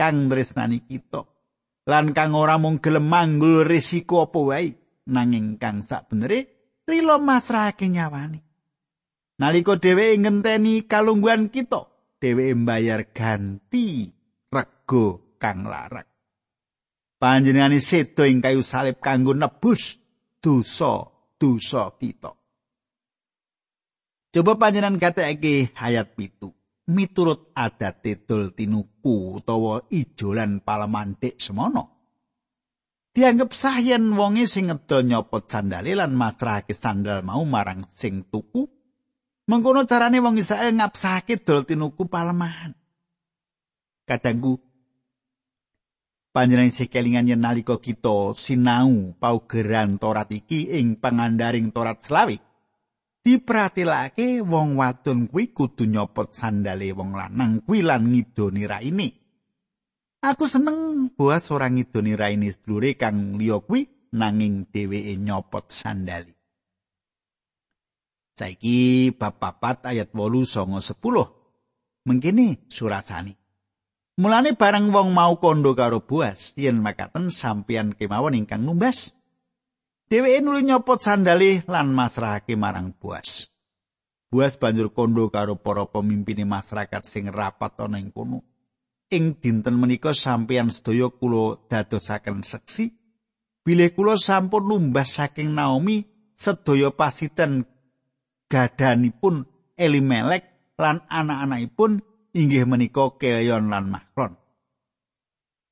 kang 0.00 0.32
tresnani 0.32 0.80
kita. 0.80 1.28
Lan 1.84 2.16
kang 2.16 2.32
ora 2.32 2.56
mung 2.56 2.80
gelem 2.80 3.04
manggul 3.04 3.68
risiko 3.68 4.24
apa 4.24 4.40
wae, 4.40 4.72
nanging 5.12 5.60
kang 5.60 5.84
sak 5.84 6.08
benere 6.08 6.48
rila 6.88 7.20
masrahake 7.20 7.92
nyawani. 7.92 8.40
Nalika 9.44 9.76
dheweke 9.76 10.24
ngenteni 10.24 10.88
kalungguhan 10.88 11.52
kita, 11.52 11.84
dheweke 12.16 12.56
mbayar 12.56 13.04
ganti 13.12 14.08
rego 14.48 15.36
kang 15.36 15.68
larak. 15.68 16.08
Panjenengane 17.20 17.76
sedo 17.76 18.24
ing 18.24 18.40
kayu 18.40 18.64
salib 18.64 19.04
kanggo 19.04 19.36
nebus 19.36 20.00
dosa-dosa 20.40 21.92
kita. 22.00 22.32
Coba 24.32 24.52
panjenengan 24.56 24.96
gatekake 24.96 25.76
hayat 25.76 26.16
pitu. 26.16 26.56
Miturut 26.90 27.54
adate 27.54 28.26
dol 28.26 28.50
tinuku 28.50 29.38
utawa 29.38 29.86
ijolan 29.86 30.64
palemandhik 30.64 31.38
semono. 31.38 31.84
Dianggep 33.12 33.52
sah 33.52 33.76
yen 33.76 34.16
wonge 34.16 34.48
sing 34.48 34.72
ngedol 34.72 35.04
nyopot 35.04 35.44
sandale 35.44 35.92
lan 35.92 36.16
masrahake 36.16 36.72
sandal 36.72 37.20
mau 37.20 37.44
marang 37.44 37.84
sing 37.92 38.24
tuku. 38.26 38.64
Mengkono 39.46 39.84
carane 39.84 40.16
wong 40.22 40.40
Israel 40.40 40.72
ngapsake 40.72 41.44
dol 41.44 41.68
tinuku 41.68 42.08
palemahan. 42.08 42.72
Kadangku 44.08 44.56
panjenengan 46.32 46.72
isih 46.72 46.88
kelingan 46.88 47.28
yen 47.28 47.44
nalika 47.44 47.76
kita 47.76 48.32
sinau 48.32 49.12
paugeran 49.20 50.00
Torat 50.00 50.32
iki 50.32 50.72
ing 50.72 50.96
pangandaring 50.96 51.68
Torat 51.68 52.00
selawik. 52.00 52.40
Dipratilake 53.22 54.42
wong 54.42 54.82
wadon 54.82 55.30
kuwi 55.30 55.54
kudu 55.54 55.86
nyopot 55.86 56.34
sandale 56.34 56.90
wong 56.90 57.14
lanang 57.14 57.62
kuwi 57.62 57.86
lan 57.86 58.10
ngidoni 58.10 58.66
raine. 58.66 59.08
Aku 60.22 60.46
seneng 60.46 61.10
buas 61.14 61.50
ora 61.50 61.70
ngidoni 61.70 62.18
raine 62.18 62.50
sedulure 62.50 62.98
kang 62.98 63.38
liya 63.38 63.62
kuwi 63.62 64.10
nanging 64.14 64.66
dheweke 64.70 65.14
nyopot 65.18 65.70
sandali. 65.70 66.34
Saiki 68.34 69.10
bab 69.14 69.38
4 69.38 69.92
ayat 69.92 70.10
8 70.10 70.46
songo 70.46 70.80
10. 70.82 72.06
Mengkini 72.08 72.66
surasani. 72.66 73.38
Mulane 74.18 74.58
bareng 74.58 74.90
wong 74.90 75.14
mau 75.14 75.38
kondo 75.38 75.72
karo 75.78 76.02
Boas, 76.02 76.52
yen 76.58 76.82
makaten 76.82 77.30
sampeyan 77.30 77.94
kemawon 77.94 78.34
ingkang 78.36 78.66
numbas. 78.66 79.14
Dheweke 80.12 80.44
nuli 80.44 80.68
nyopot 80.68 81.00
sandali 81.00 81.64
lan 81.64 81.96
masrahake 81.96 82.52
marang 82.52 82.92
Boas. 82.92 83.48
Boas 84.28 84.60
banjur 84.60 84.92
kondo 84.92 85.32
karo 85.32 85.56
para 85.56 85.88
pemimpin 85.88 86.44
masyarakat 86.44 87.00
sing 87.00 87.32
rapat 87.32 87.80
ana 87.80 87.96
ing 87.96 88.12
kono. 88.12 88.44
Ing 89.08 89.40
dinten 89.40 89.72
menika 89.80 90.12
sampeyan 90.12 90.68
sedaya 90.68 91.08
kula 91.08 91.64
dadosaken 91.64 92.44
seksi 92.44 92.92
bilih 93.64 93.96
kula 93.96 94.20
sampun 94.20 94.68
numbas 94.68 95.16
saking 95.16 95.56
Naomi 95.56 96.04
sedaya 96.36 96.92
pasiten 96.92 97.64
gadanipun 98.52 99.48
Elimelek 99.80 100.76
lan 100.76 101.08
anak-anakipun 101.08 102.04
inggih 102.36 102.68
menika 102.68 103.16
Keleon 103.16 103.72
lan 103.72 103.88
Mahlon. 103.88 104.36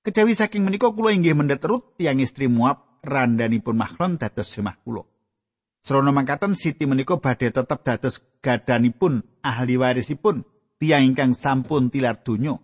Kejawi 0.01 0.33
saking 0.33 0.65
menika 0.65 0.89
kula 0.97 1.13
inggih 1.13 1.37
mendhet 1.37 1.61
Rut 1.61 2.01
tiyang 2.01 2.25
istri 2.25 2.49
Moab 2.49 2.90
randanipun 3.05 3.77
Mahlon 3.77 4.21
dados 4.21 4.49
semah 4.49 4.77
kula. 4.81 5.05
Srana 5.81 6.13
mangkaten 6.13 6.53
Siti 6.53 6.85
menika 6.85 7.17
badhe 7.17 7.49
tetep 7.49 7.81
dados 7.81 8.21
gadanipun 8.45 9.25
ahli 9.41 9.81
warisipun 9.81 10.45
tiyang 10.77 11.13
ingkang 11.13 11.33
sampun 11.33 11.89
tilar 11.89 12.21
donya. 12.21 12.61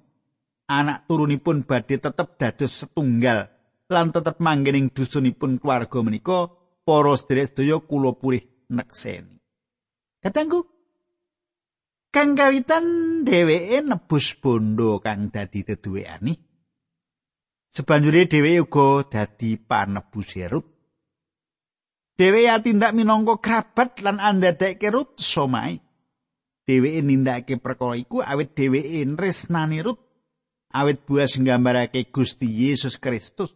Anak 0.68 1.08
turunipun 1.08 1.64
badhe 1.64 1.96
tetep 1.96 2.36
dados 2.36 2.72
setunggal 2.84 3.48
lan 3.88 4.10
tetep 4.10 4.36
manggening 4.42 4.92
dusunipun 4.92 5.62
keluarga 5.62 6.02
menika 6.02 6.50
para 6.84 7.14
sedherek 7.16 7.54
sedaya 7.54 7.76
kula 7.80 8.12
purih 8.18 8.44
nekseni. 8.68 9.38
Katanggu 10.20 10.66
kang 12.10 12.34
kawitan 12.34 12.84
dheweke 13.22 13.78
nebus 13.80 14.34
bondo 14.36 14.98
kang 15.00 15.30
dadi 15.30 15.62
deduwekane. 15.62 16.34
Sebanjure 17.76 18.24
dheweke 18.24 18.64
uga 18.64 19.04
dadi 19.04 19.60
panebus 19.60 20.32
Herut. 20.32 20.64
Dheweke 22.16 22.64
tindak 22.64 22.96
minangka 22.96 23.36
krabat 23.36 24.00
lan 24.00 24.16
andadake 24.16 24.88
Rut 24.88 25.20
somai. 25.20 25.76
Dheweke 26.64 27.04
nindakake 27.04 27.60
perkara 27.60 28.00
iku 28.00 28.24
awit 28.24 28.56
dheweke 28.56 29.04
nresnani 29.04 29.84
Rut. 29.84 30.00
Awit 30.72 31.04
buas 31.04 31.36
nggambarake 31.36 32.08
Gusti 32.08 32.48
Yesus 32.48 32.96
Kristus, 32.96 33.52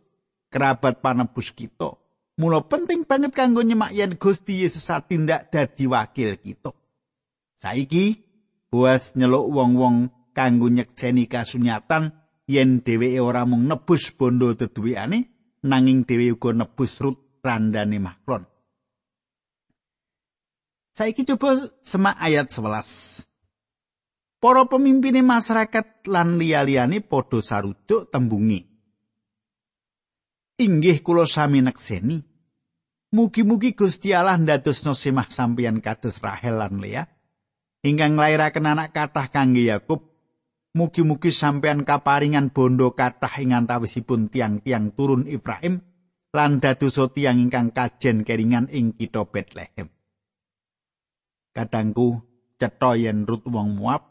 kerabat 0.52 1.00
panebus 1.00 1.56
kita. 1.56 1.96
Mula 2.36 2.60
penting 2.68 3.08
banget 3.08 3.32
kanggo 3.32 3.64
nyemak 3.64 3.96
yen 3.96 4.20
Gusti 4.20 4.60
Yesus 4.60 4.84
satindak 4.84 5.48
dadi 5.48 5.88
wakil 5.88 6.36
kita. 6.36 6.76
Saiki 7.56 8.20
Boas 8.68 9.16
nyeluk 9.16 9.48
wong-wong 9.50 10.12
kanggo 10.36 10.70
nyekseni 10.70 11.26
kasunyatan 11.26 12.19
yen 12.50 12.82
dheweke 12.82 13.22
ora 13.22 13.46
mung 13.46 13.70
nebus 13.70 14.10
bondo 14.18 14.50
deduwekane 14.58 15.18
nanging 15.62 16.02
dhewe 16.02 16.34
uga 16.34 16.50
nebus 16.50 16.98
rut 16.98 17.18
randane 17.46 17.98
maklon. 18.02 18.44
Saiki 20.98 21.22
coba 21.24 21.56
semak 21.86 22.18
ayat 22.18 22.50
11. 22.50 23.30
Para 24.40 24.64
pemimpin 24.66 25.22
masyarakat 25.22 26.10
lan 26.10 26.40
liya-liyane 26.40 27.04
padha 27.04 27.38
sarujuk 27.44 28.10
tembungi. 28.10 28.66
Inggih 30.60 31.00
kula 31.00 31.24
sami 31.24 31.64
nekseni 31.64 32.20
Mugi-mugi 33.10 33.74
Gusti 33.74 34.14
Allah 34.14 34.38
ndadosno 34.38 34.94
semah 34.94 35.26
sampeyan 35.26 35.82
kados 35.82 36.22
Rahel 36.22 36.62
lan 36.62 36.78
Lea 36.78 37.02
ingkang 37.82 38.14
nglairaken 38.14 38.70
anak 38.70 38.94
kathah 38.94 39.26
kangge 39.34 39.66
Yakub. 39.66 40.09
Mugi-mugi 40.70 41.34
sampeyan 41.34 41.82
kaparingan 41.82 42.54
bondo 42.54 42.94
kathah 42.94 43.42
ing 43.42 43.50
antawisipun 43.50 44.30
tiang-tiang 44.30 44.94
turun 44.94 45.26
Ibrahim 45.26 45.82
lan 46.30 46.62
dadosa 46.62 47.10
tiang 47.10 47.42
ingkang 47.42 47.74
kajen 47.74 48.22
keringan 48.22 48.70
ing 48.70 48.94
kitha 48.94 49.26
Bethlehem. 49.26 49.90
Kadangku 51.50 52.22
cetha 52.54 52.94
yen 52.94 53.26
Rut 53.26 53.50
wong 53.50 53.82
Moab 53.82 54.06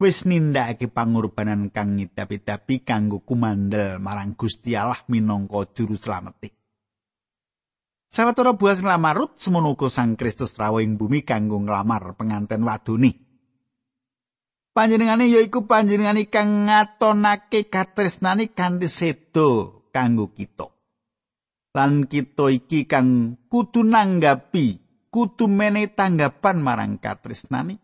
wis 0.00 0.24
nindakake 0.24 0.88
pangorbanan 0.88 1.68
kang 1.68 2.00
ngidapi-dapi 2.00 2.80
kanggo 2.80 3.20
kumandel 3.20 4.00
marang 4.00 4.32
Gusti 4.32 4.72
Allah 4.72 5.04
minangka 5.12 5.68
juru 5.76 6.00
slametik. 6.00 6.56
Sawetara 8.08 8.56
buas 8.56 8.80
nglamar 8.80 9.12
Rut 9.12 9.32
semono 9.36 9.76
Sang 9.92 10.16
Kristus 10.16 10.56
rawuh 10.56 10.80
ing 10.80 10.96
bumi 10.96 11.20
kanggo 11.20 11.60
nglamar 11.60 12.16
penganten 12.16 12.64
wadone. 12.64 13.33
Panjenengane 14.74 15.30
yaiku 15.30 15.70
panjenengane 15.70 16.26
kang 16.26 16.66
ngatonake 16.66 17.70
katresnani 17.70 18.50
kanthi 18.50 18.90
sedo 18.90 19.48
kanggo 19.94 20.34
kita. 20.34 20.66
Lan 21.74 22.10
kita 22.10 22.50
iki 22.50 22.90
kang 22.90 23.38
kudu 23.46 23.86
nanggapi, 23.86 24.82
kudu 25.14 25.46
mene 25.46 25.86
tanggapan 25.94 26.58
marang 26.58 26.98
katresnani. 26.98 27.78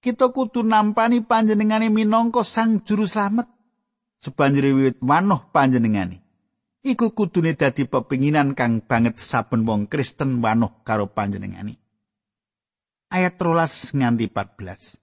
Kita 0.00 0.32
kudu 0.32 0.64
nampani 0.64 1.20
panjenengane 1.22 1.92
minangka 1.92 2.40
Sang 2.40 2.80
Juru 2.82 3.04
Slamet. 3.04 3.46
Sebanjure 4.24 4.72
wiwit 4.72 4.98
wanuh 5.04 5.44
panjenengane. 5.52 6.22
iku 6.82 7.14
kudune 7.14 7.54
dadi 7.54 7.86
pepinginan 7.86 8.58
kang 8.58 8.82
banget 8.82 9.16
saben 9.22 9.62
wong 9.62 9.86
Kristen 9.86 10.42
wanuh 10.42 10.82
karo 10.82 11.06
panjenengani. 11.06 11.78
Ayat 13.12 13.38
13 13.38 13.94
nganti 14.02 14.26
14. 14.26 15.01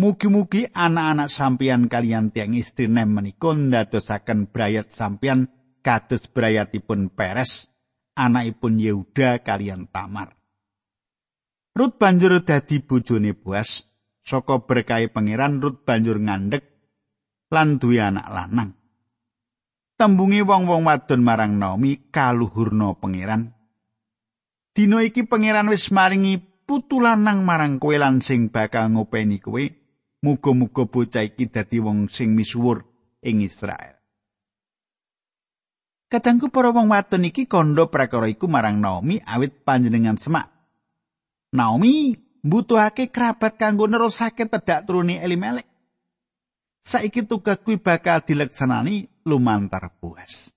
Mugi-mugi 0.00 0.64
anak-anak 0.72 1.28
sampeyan 1.28 1.84
kalian 1.84 2.32
tiang 2.32 2.56
istri 2.56 2.88
nem 2.88 3.12
menika 3.12 3.52
ndadosaken 3.52 4.48
brayat 4.48 4.88
sampeyan 4.88 5.52
kados 5.84 6.24
brayatipun 6.32 7.12
Peres, 7.12 7.68
anakipun 8.16 8.80
Yehuda 8.80 9.44
kalian 9.44 9.92
Tamar. 9.92 10.32
Rut 11.76 12.00
banjur 12.00 12.40
dadi 12.40 12.80
bojone 12.80 13.36
Boas, 13.36 13.84
saka 14.24 14.64
berkahi 14.64 15.12
pangeran 15.12 15.60
Rut 15.60 15.84
banjur 15.84 16.16
ngandhek 16.16 16.64
lan 17.52 17.76
duwe 17.76 18.00
anak 18.00 18.24
lanang. 18.32 18.80
tembungi 20.00 20.40
wong-wong 20.40 20.88
wadon 20.88 21.20
marang 21.20 21.60
Naomi 21.60 22.08
kaluhurna 22.08 22.96
pangeran. 22.96 23.52
Dina 24.72 25.04
iki 25.04 25.28
pangeran 25.28 25.68
wis 25.68 25.92
maringi 25.92 26.40
putu 26.40 27.04
lanang 27.04 27.44
marang 27.44 27.76
kowe 27.76 27.92
lan 28.00 28.24
sing 28.24 28.48
bakal 28.48 28.96
ngopeni 28.96 29.44
kowe. 29.44 29.79
Muga-muga 30.20 30.84
bocah 30.84 31.24
iki 31.24 31.48
dadi 31.48 31.80
wong 31.80 32.12
sing 32.12 32.36
misuwur 32.36 32.84
ing 33.24 33.40
Israel. 33.40 33.96
Kadangku 36.10 36.52
para 36.52 36.74
wong 36.74 36.92
wadon 36.92 37.24
iki 37.24 37.48
kandha 37.48 37.88
prakara 37.88 38.28
iku 38.28 38.44
marang 38.50 38.82
Naomi 38.82 39.22
awit 39.24 39.64
panjenengan 39.64 40.18
semak. 40.20 40.50
Naomi 41.56 42.18
mbutuhake 42.44 43.08
kerabat 43.08 43.56
kanggo 43.56 43.86
nerusake 43.88 44.44
tedak 44.44 44.84
turuni 44.84 45.16
Elimelek. 45.22 45.70
Saiki 46.84 47.24
tugas 47.24 47.62
kuwi 47.62 47.78
bakal 47.80 48.20
dileksanani 48.26 49.24
lumantar 49.24 49.88
Boas. 50.02 50.52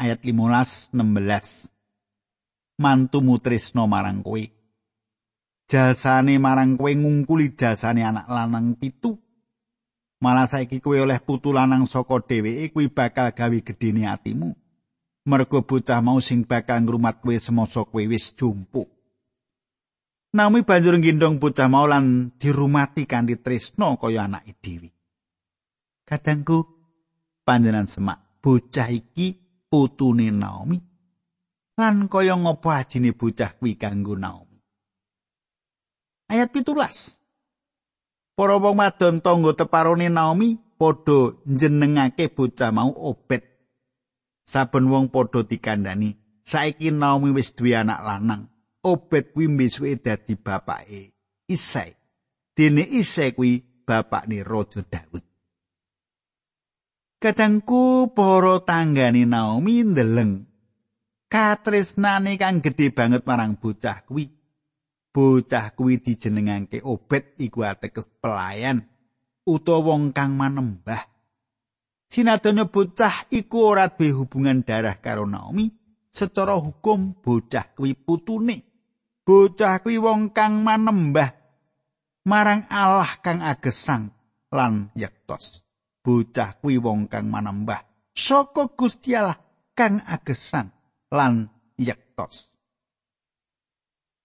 Ayat 0.00 0.24
15 0.24 0.92
16. 0.94 2.80
Mantu 2.80 3.24
mutrisno 3.24 3.88
marang 3.88 4.20
kowe. 4.20 4.55
Jasane 5.66 6.38
marang 6.38 6.78
kowe 6.78 6.94
ngungkuli 6.94 7.58
jasane 7.58 8.06
anak 8.06 8.30
lanang 8.30 8.78
pitu. 8.78 9.18
Malah 10.22 10.46
saiki 10.46 10.78
kowe 10.78 10.94
oleh 10.94 11.18
putu 11.18 11.50
lanang 11.50 11.90
saka 11.90 12.22
dheweke 12.22 12.70
kuwi 12.70 12.86
bakal 12.86 13.34
gawe 13.34 13.58
gedene 13.66 14.06
atimu. 14.06 14.54
Mergo 15.26 15.66
bocah 15.66 15.98
mau 15.98 16.22
sing 16.22 16.46
bakal 16.46 16.86
ngrumat 16.86 17.18
kowe 17.18 17.34
semasa 17.34 17.82
kowe 17.82 18.02
wis 18.06 18.30
jumpu. 18.38 18.86
Naomi 20.38 20.62
banjur 20.62 20.94
ngendong 21.02 21.42
bocah 21.42 21.66
mau 21.66 21.90
lan 21.90 22.30
dirumati 22.38 23.02
kanthi 23.02 23.34
tresno 23.42 23.98
kaya 23.98 24.30
anake 24.30 24.54
dhewe. 24.62 24.88
Kadangku 26.06 26.62
panjenengan 27.42 27.90
semak 27.90 28.38
bocah 28.38 28.86
iki 28.94 29.34
putune 29.66 30.30
Naomi 30.30 30.78
lan 31.74 32.06
kaya 32.06 32.38
ngopo 32.38 32.70
ajine 32.70 33.10
bocah 33.10 33.58
kuwi 33.58 33.74
kanggo 33.74 34.14
Naomi 34.14 34.45
ayat 36.30 36.50
pitulas. 36.50 37.18
Para 38.36 38.60
wong 38.60 38.76
wadon 38.76 39.24
tangga 39.24 39.56
teparone 39.56 40.12
Naomi 40.12 40.60
padha 40.76 41.32
njenengake 41.48 42.28
bocah 42.28 42.68
mau 42.68 42.92
obet. 42.92 43.48
Saben 44.44 44.92
wong 44.92 45.08
padha 45.08 45.40
dikandani 45.40 46.20
saiki 46.44 46.92
Naomi 46.92 47.32
wis 47.32 47.56
duwe 47.56 47.72
anak 47.72 48.04
lanang. 48.04 48.52
Obet 48.84 49.32
kuwi 49.32 49.48
misuke 49.48 49.98
dadi 49.98 50.36
bapake 50.36 51.16
Isai. 51.48 51.96
Dene 52.54 52.84
Isai 52.84 53.32
kuwi 53.32 53.64
bapakne 53.88 54.44
Raja 54.44 54.84
Daud. 54.84 55.24
Kadangku 57.16 58.12
para 58.12 58.60
tanggane 58.62 59.24
Naomi 59.24 59.80
ndeleng. 59.80 60.44
Katresnane 61.26 62.38
kang 62.38 62.62
gedhe 62.62 62.92
banget 62.94 63.26
marang 63.26 63.56
bocah 63.58 64.04
kuwi 64.06 64.35
bocah 65.16 65.72
kuwi 65.72 65.96
dijenengake 66.04 66.84
Obed 66.84 67.40
iku 67.40 67.64
ateges 67.64 68.04
pelayan 68.20 68.84
utawa 69.48 69.96
wong 69.96 70.12
kang 70.12 70.36
manembah. 70.36 71.08
Sinadanya 72.12 72.68
bocah 72.68 73.24
iku 73.32 73.72
ora 73.72 73.88
duwe 73.88 74.12
hubungan 74.12 74.60
darah 74.60 75.00
karo 75.00 75.24
Naomi, 75.24 75.72
secara 76.12 76.60
hukum 76.60 77.16
bocah 77.24 77.72
kuwi 77.72 77.96
putune. 77.96 78.60
Bocah 79.24 79.80
kuwi 79.80 79.96
wong 79.96 80.36
kang 80.36 80.60
manembah 80.60 81.32
marang 82.28 82.68
Allah 82.68 83.16
kang 83.24 83.40
agesang 83.40 84.12
lan 84.52 84.92
yektos. 84.92 85.64
Bocah 86.04 86.60
kuwi 86.60 86.76
wong 86.76 87.08
kang 87.08 87.32
manembah 87.32 87.80
saka 88.12 88.68
Gusti 88.72 89.16
Allah 89.16 89.40
kang 89.72 90.04
agesang 90.04 90.68
lan 91.08 91.48
yektos. 91.80 92.55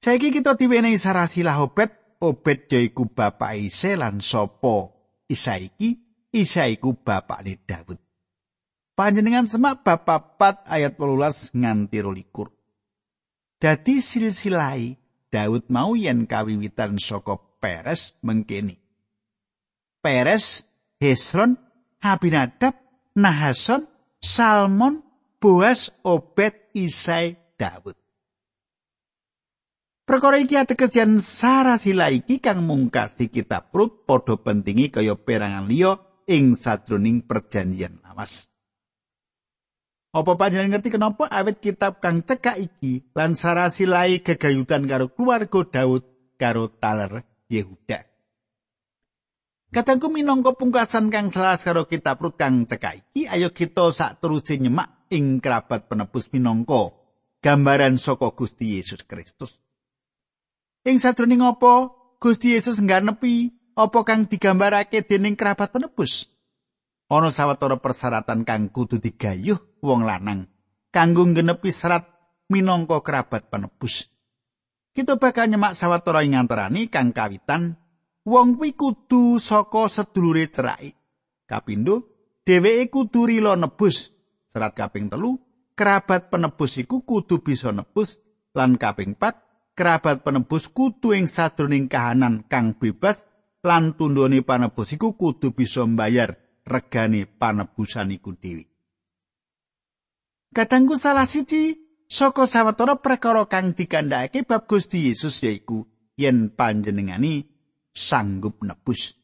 Saiki 0.02 0.34
kita 0.34 0.58
diwenehi 0.58 0.98
sarasilah 0.98 1.62
Obed, 1.62 2.18
Obed 2.26 2.66
yaiku 2.74 3.06
bapak 3.06 3.54
Ise 3.54 3.94
lan 3.94 4.18
sapa 4.18 4.90
Isa 5.30 5.62
iki? 5.62 5.94
Isa 6.34 6.66
iku 6.66 6.98
bapakne 6.98 7.62
Daud. 7.62 8.02
Panjenengan 8.98 9.46
semak 9.46 9.86
bapak 9.86 10.42
4 10.66 10.74
ayat 10.74 10.94
18 10.98 11.54
nganti 11.54 12.02
22. 12.02 12.50
Dadi 13.62 14.02
silsilai 14.02 14.98
Daud 15.30 15.70
mau 15.70 15.94
yen 15.94 16.26
kawiwitan 16.26 16.98
saka 16.98 17.38
Peres 17.62 18.18
mengkene. 18.26 18.82
Peres, 20.02 20.66
Hesron, 20.98 21.62
Abinadab, 22.02 22.74
Nahason, 23.14 23.86
Salmon, 24.18 25.06
Boas, 25.38 25.94
Obed, 26.02 26.58
Isai, 26.74 27.38
Daud. 27.54 28.01
Perkara 30.12 30.44
iki 30.44 30.60
ateges 30.60 30.92
yen 30.92 31.24
sarasila 31.24 32.12
iki 32.12 32.44
kang 32.44 32.68
mungkasi 32.68 33.32
kitab 33.32 33.72
Rut 33.72 34.04
padha 34.04 34.36
pentingi 34.36 34.92
kaya 34.92 35.16
perangan 35.16 35.72
liya 35.72 36.04
ing 36.28 36.60
sadroning 36.60 37.24
perjanjian 37.24 38.04
lawas. 38.04 38.52
Apa 40.12 40.36
panjenengan 40.36 40.76
ngerti 40.76 40.92
kenapa 40.92 41.32
awet 41.32 41.64
kitab 41.64 42.04
kang 42.04 42.28
cekak 42.28 42.60
iki 42.60 43.08
lan 43.16 43.40
sarasilai 43.40 44.20
gegayutan 44.20 44.84
karo 44.84 45.16
keluarga 45.16 45.80
Daud 45.80 46.04
karo 46.36 46.68
Taler 46.68 47.24
Yehuda. 47.48 48.04
Katangku 49.72 50.12
minangka 50.12 50.60
pungkasan 50.60 51.08
kang 51.08 51.32
selas 51.32 51.64
karo 51.64 51.88
kitab 51.88 52.20
Rut 52.20 52.36
kang 52.36 52.68
cekak 52.68 53.16
iki 53.16 53.32
ayo 53.32 53.56
kita 53.56 53.96
sak 53.96 54.20
teruse 54.20 54.60
nyemak 54.60 55.08
ing 55.08 55.40
kerabat 55.40 55.88
penebus 55.88 56.28
minangka 56.36 56.92
gambaran 57.40 57.96
saka 57.96 58.36
Gusti 58.36 58.76
Yesus 58.76 59.08
Kristus. 59.08 59.71
Ing 60.82 60.98
sajroning 60.98 61.46
apa 61.46 61.94
Gusti 62.18 62.58
Yesus 62.58 62.82
ngganepi 62.82 63.54
apa 63.78 64.02
kang 64.02 64.26
digambarake 64.26 65.06
dening 65.06 65.38
kerabat 65.38 65.70
penebus? 65.70 66.26
Ana 67.06 67.30
sawetara 67.30 67.78
persyaratan 67.78 68.42
kang 68.42 68.74
kudu 68.74 68.98
digayuh 68.98 69.78
wong 69.86 70.02
lanang 70.10 70.50
kanggo 70.90 71.30
nggenepi 71.30 71.70
serat 71.70 72.10
minangka 72.50 73.06
kerabat 73.06 73.54
penebus. 73.54 74.10
Kita 74.98 75.22
bakal 75.22 75.54
nyemak 75.54 75.78
sawetara 75.78 76.26
ing 76.26 76.34
antarane 76.34 76.90
kang 76.90 77.14
kawitan 77.14 77.78
wong 78.26 78.58
kuwi 78.58 78.74
kudu 78.74 79.38
saka 79.38 79.86
sedulure 79.86 80.50
cerai. 80.50 80.90
Kapindo, 81.46 82.10
dheweke 82.42 82.90
kudu 82.90 83.30
rila 83.30 83.54
nebus. 83.54 84.10
Serat 84.50 84.74
kaping 84.74 85.14
telu, 85.14 85.38
kerabat 85.78 86.34
penebus 86.34 86.82
iku 86.82 87.06
kudu 87.06 87.46
bisa 87.46 87.70
nebus 87.70 88.18
lan 88.58 88.82
kaping 88.82 89.14
4 89.14 89.51
kerabat 89.78 90.24
penebus 90.26 90.68
kudu 90.70 91.16
ing 91.16 91.26
sadroning 91.26 91.88
kahanan 91.88 92.44
kang 92.48 92.76
bebas 92.76 93.26
lan 93.62 93.94
tundone 93.96 94.42
panebus 94.42 94.98
iku 94.98 95.16
kudu 95.16 95.54
bisa 95.54 95.86
mbayar 95.86 96.36
regane 96.66 97.26
panebusan 97.26 98.14
iku 98.14 98.34
dhewe. 98.38 98.66
Katanggu 100.52 101.00
salah 101.00 101.24
siji 101.24 101.80
saka 102.12 102.44
sawetara 102.44 103.00
perkara 103.00 103.48
kang 103.48 103.72
dikandhakake 103.72 104.44
bab 104.44 104.68
Gusti 104.68 105.08
Yesus 105.08 105.40
yaiku 105.40 105.88
yen 106.20 106.52
panjenengani 106.52 107.48
sanggup 107.96 108.60
nebus. 108.60 109.16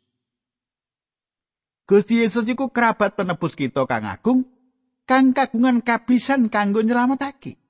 Gusti 1.88 2.24
Yesus 2.24 2.48
iku 2.48 2.72
kerabat 2.72 3.20
penebus 3.20 3.60
kita 3.60 3.84
kang 3.84 4.08
agung 4.08 4.48
kang 5.04 5.36
kagungan 5.36 5.84
kabisan 5.84 6.48
kanggo 6.48 6.80
nyelametake. 6.84 7.67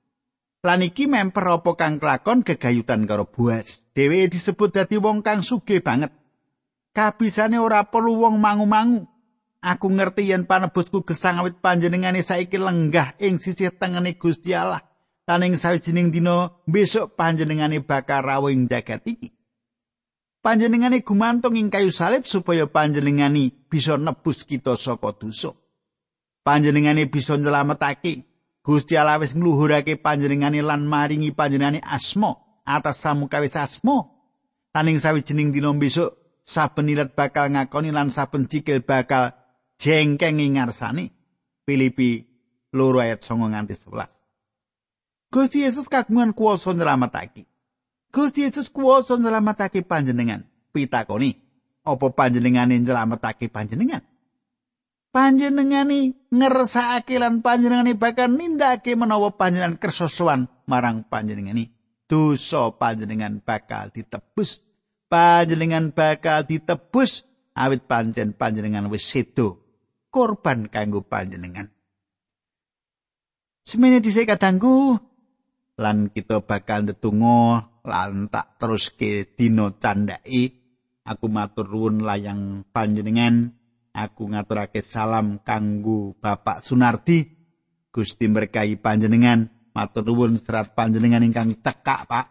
Lan 0.66 0.82
iki 0.82 1.06
memper 1.06 1.54
apa 1.54 1.70
kang 1.78 2.02
kelakon 2.02 2.42
gegayutan 2.42 3.06
karo 3.06 3.30
Boas. 3.30 3.86
Dheweke 3.94 4.34
disebut 4.34 4.74
dadi 4.74 4.98
wong 4.98 5.22
kang 5.22 5.46
sugih 5.46 5.78
banget. 5.78 6.10
Kabisane 6.90 7.62
ora 7.62 7.86
perlu 7.86 8.26
wong 8.26 8.42
mangu-mangu. 8.42 9.06
Aku 9.62 9.90
ngerti 9.90 10.30
yen 10.30 10.46
panebusku 10.46 11.02
gesang 11.02 11.42
awit 11.42 11.58
panjenengane 11.58 12.22
saiki 12.22 12.58
lenggah 12.58 13.14
ing 13.18 13.38
sisih 13.38 13.74
tengene 13.74 14.18
Gusti 14.18 14.54
Allah. 14.54 14.82
Lan 15.30 15.46
ing 15.46 15.54
sawijining 15.58 16.10
dina 16.10 16.50
besok 16.66 17.14
panjenengane 17.14 17.82
bakal 17.82 18.22
rawuh 18.26 18.50
ing 18.50 18.66
jagat 18.66 19.02
iki. 19.06 19.34
Panjenengane 20.42 21.02
gumantung 21.02 21.58
ing 21.58 21.70
kayu 21.70 21.90
salib 21.90 22.22
supaya 22.22 22.66
panjenengane 22.70 23.50
bisa 23.66 23.98
nebus 23.98 24.46
kita 24.46 24.78
saka 24.78 25.14
dosa. 25.14 25.54
Panjenengane 26.46 27.10
bisa 27.10 27.34
nyelametake 27.34 28.27
Gusti 28.68 29.00
Allah 29.00 29.16
wis 29.16 29.32
ngluhurake 29.32 29.96
panjenengane 29.96 30.60
lan 30.60 30.84
maringi 30.84 31.32
panjenengane 31.32 31.80
asma 31.80 32.36
atas 32.68 33.00
samukawis 33.00 33.56
asma. 33.56 34.12
Taning 34.76 35.00
sawijining 35.00 35.56
dina 35.56 35.72
besok 35.72 36.12
saben 36.44 36.92
ilat 36.92 37.16
bakal 37.16 37.48
ngakoni 37.48 37.96
lan 37.96 38.12
saben 38.12 38.44
cikil 38.44 38.84
bakal 38.84 39.32
jengkeng 39.80 40.36
ing 40.36 40.60
ngarsane. 40.60 41.16
Filipi 41.64 42.28
loro 42.76 43.00
ayat 43.00 43.24
9 43.24 43.56
nganti 43.56 43.72
11. 43.72 45.32
Gusti 45.32 45.64
Yesus 45.64 45.88
kagungan 45.88 46.36
kuwasa 46.36 46.76
nyelametake. 46.76 47.48
Gusti 48.12 48.44
Yesus 48.44 48.68
kuwasa 48.68 49.16
nyelametake 49.16 49.80
panjenengan. 49.80 50.44
Pitakoni, 50.76 51.40
apa 51.88 52.06
panjenengane 52.12 52.76
nyelametake 52.76 53.48
panjenengan? 53.48 54.04
Panjenengani 55.18 56.14
ngersakake 56.30 57.18
lan 57.18 57.42
panjenengani 57.42 57.98
bakal 57.98 58.30
nindakake 58.30 58.94
menawa 58.94 59.34
panjenengan 59.34 59.74
kersa 59.74 60.06
marang 60.70 61.02
panjenengani. 61.10 61.74
Dosa 62.06 62.70
panjenengan 62.70 63.42
bakal 63.42 63.90
ditebus. 63.90 64.62
Panjenengan 65.10 65.90
bakal 65.90 66.46
ditebus. 66.46 67.26
Awit 67.58 67.90
pancen 67.90 68.38
panjenengan 68.38 68.86
wis 68.86 69.10
sedo. 69.10 69.58
Korban 70.06 70.70
kanggo 70.70 71.02
panjenengan. 71.02 71.66
Semene 73.66 73.98
dhisik 73.98 74.30
kadangku 74.30 75.02
lan 75.82 76.14
kita 76.14 76.46
bakal 76.46 76.86
ndedonga 76.86 77.66
lan 77.82 78.30
tak 78.30 78.56
teruske 78.56 79.34
dina 79.34 79.74
candhaki 79.76 80.56
aku 81.04 81.26
matur 81.28 81.68
layang 82.00 82.64
panjenengan 82.72 83.57
aku 83.98 84.30
ngaturake 84.30 84.78
salam 84.78 85.42
kanggo 85.42 86.14
Bapak 86.22 86.62
Sunardi. 86.62 87.26
Gusti 87.90 88.30
berkahi 88.30 88.78
panjenengan. 88.78 89.50
Matur 89.74 90.06
nuwun 90.06 90.38
serat 90.38 90.74
panjenengan 90.78 91.22
ingkang 91.26 91.58
cekak 91.58 92.06
Pak. 92.06 92.26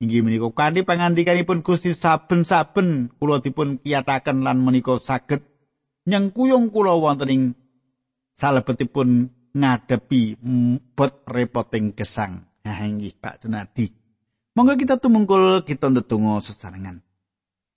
Inggih 0.00 0.20
menika 0.20 0.48
kanthi 0.52 0.84
pangandikanipun 0.84 1.64
Gusti 1.64 1.96
saben-saben 1.96 3.16
kula 3.16 3.40
dipun 3.40 3.80
kiyataken 3.80 4.44
lan 4.44 4.60
menika 4.60 5.00
saged 5.00 5.40
nyengkuyung 6.04 6.68
kula 6.68 7.00
wonten 7.00 7.32
ing 7.32 7.42
salebetipun 8.36 9.32
ngadepi 9.56 10.36
bot 10.92 11.24
repoting 11.28 11.96
gesang. 11.96 12.44
Ha 12.64 12.84
inggih 12.84 13.16
Pak 13.16 13.44
Sunardi. 13.44 13.88
Monggo 14.52 14.76
kita 14.76 15.00
tumungkul 15.00 15.64
kita 15.64 15.92
ndedonga 15.92 16.40
sesarengan 16.44 17.05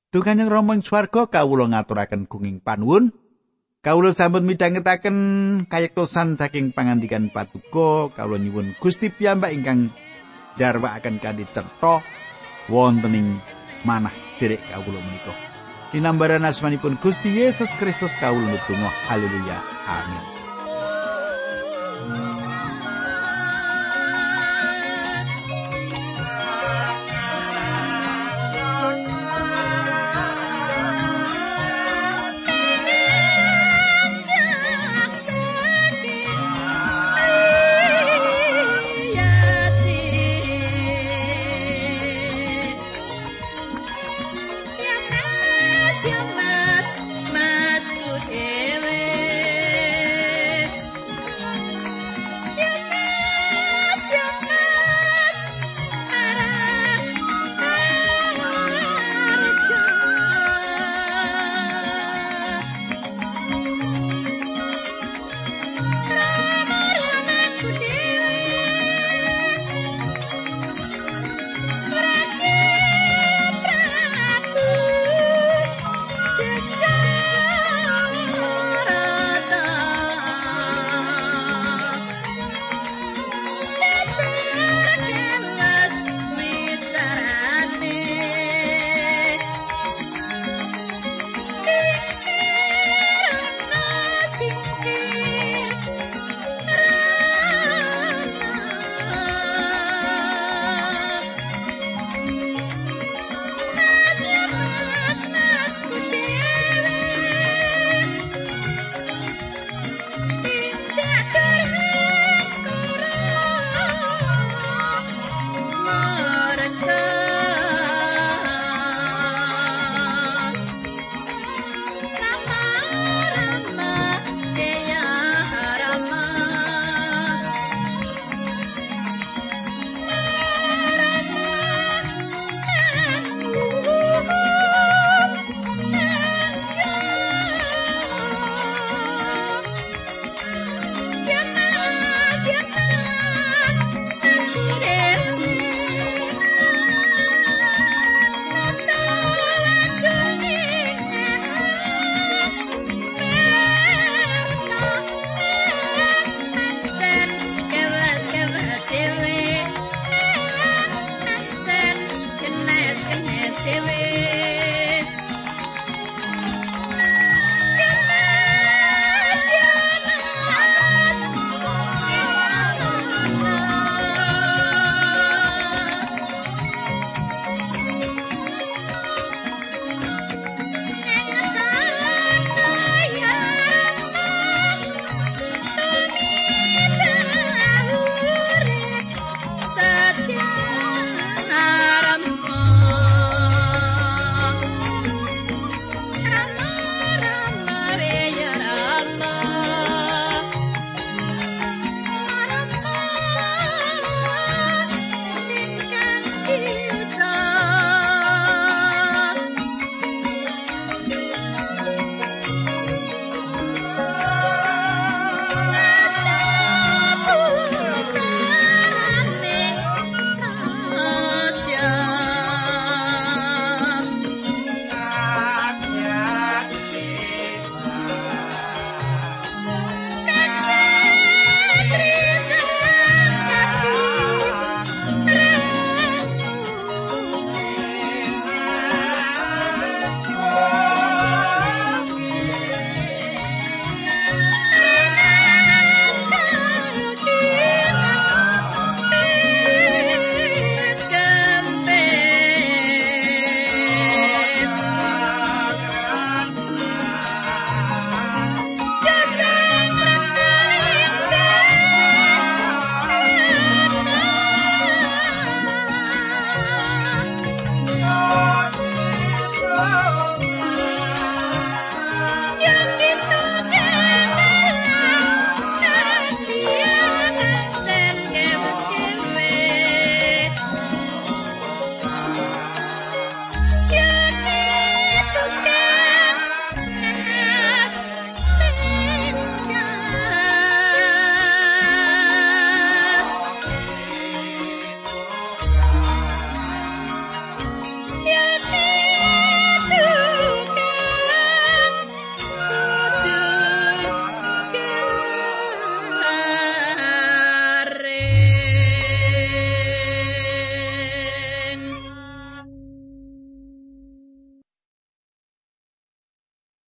Duh 0.10 0.26
Kanjeng 0.26 0.50
Rama 0.50 0.74
ing 0.74 0.82
swarga 0.82 1.30
kawula 1.30 1.69
ngaturaken 1.69 2.26
gunging 2.26 2.65
panuwun. 2.65 3.13
Kawula 3.86 4.10
sampun 4.10 4.41
midhangetaken 4.41 5.17
kayektosan 5.69 6.34
saking 6.34 6.74
pangandikan 6.74 7.30
patuko 7.30 8.10
kawula 8.17 8.41
nyuwun 8.41 8.74
Gusti 8.82 9.13
piyambak 9.13 9.54
ingkang 9.54 9.93
jarwakaken 10.58 11.22
kanthi 11.22 11.45
certa 11.54 12.02
wonten 12.74 13.13
ing 13.13 13.28
manah 13.86 14.12
sederek 14.34 14.65
kawula 14.74 14.98
menika. 14.98 15.34
Dinambaran 15.93 16.41
asmanipun 16.41 16.98
Gusti 16.98 17.30
Yesus 17.30 17.69
Kristus 17.78 18.12
kawula 18.17 18.50
nutung 18.50 18.82
haleluya 18.82 19.62
amin 19.86 20.29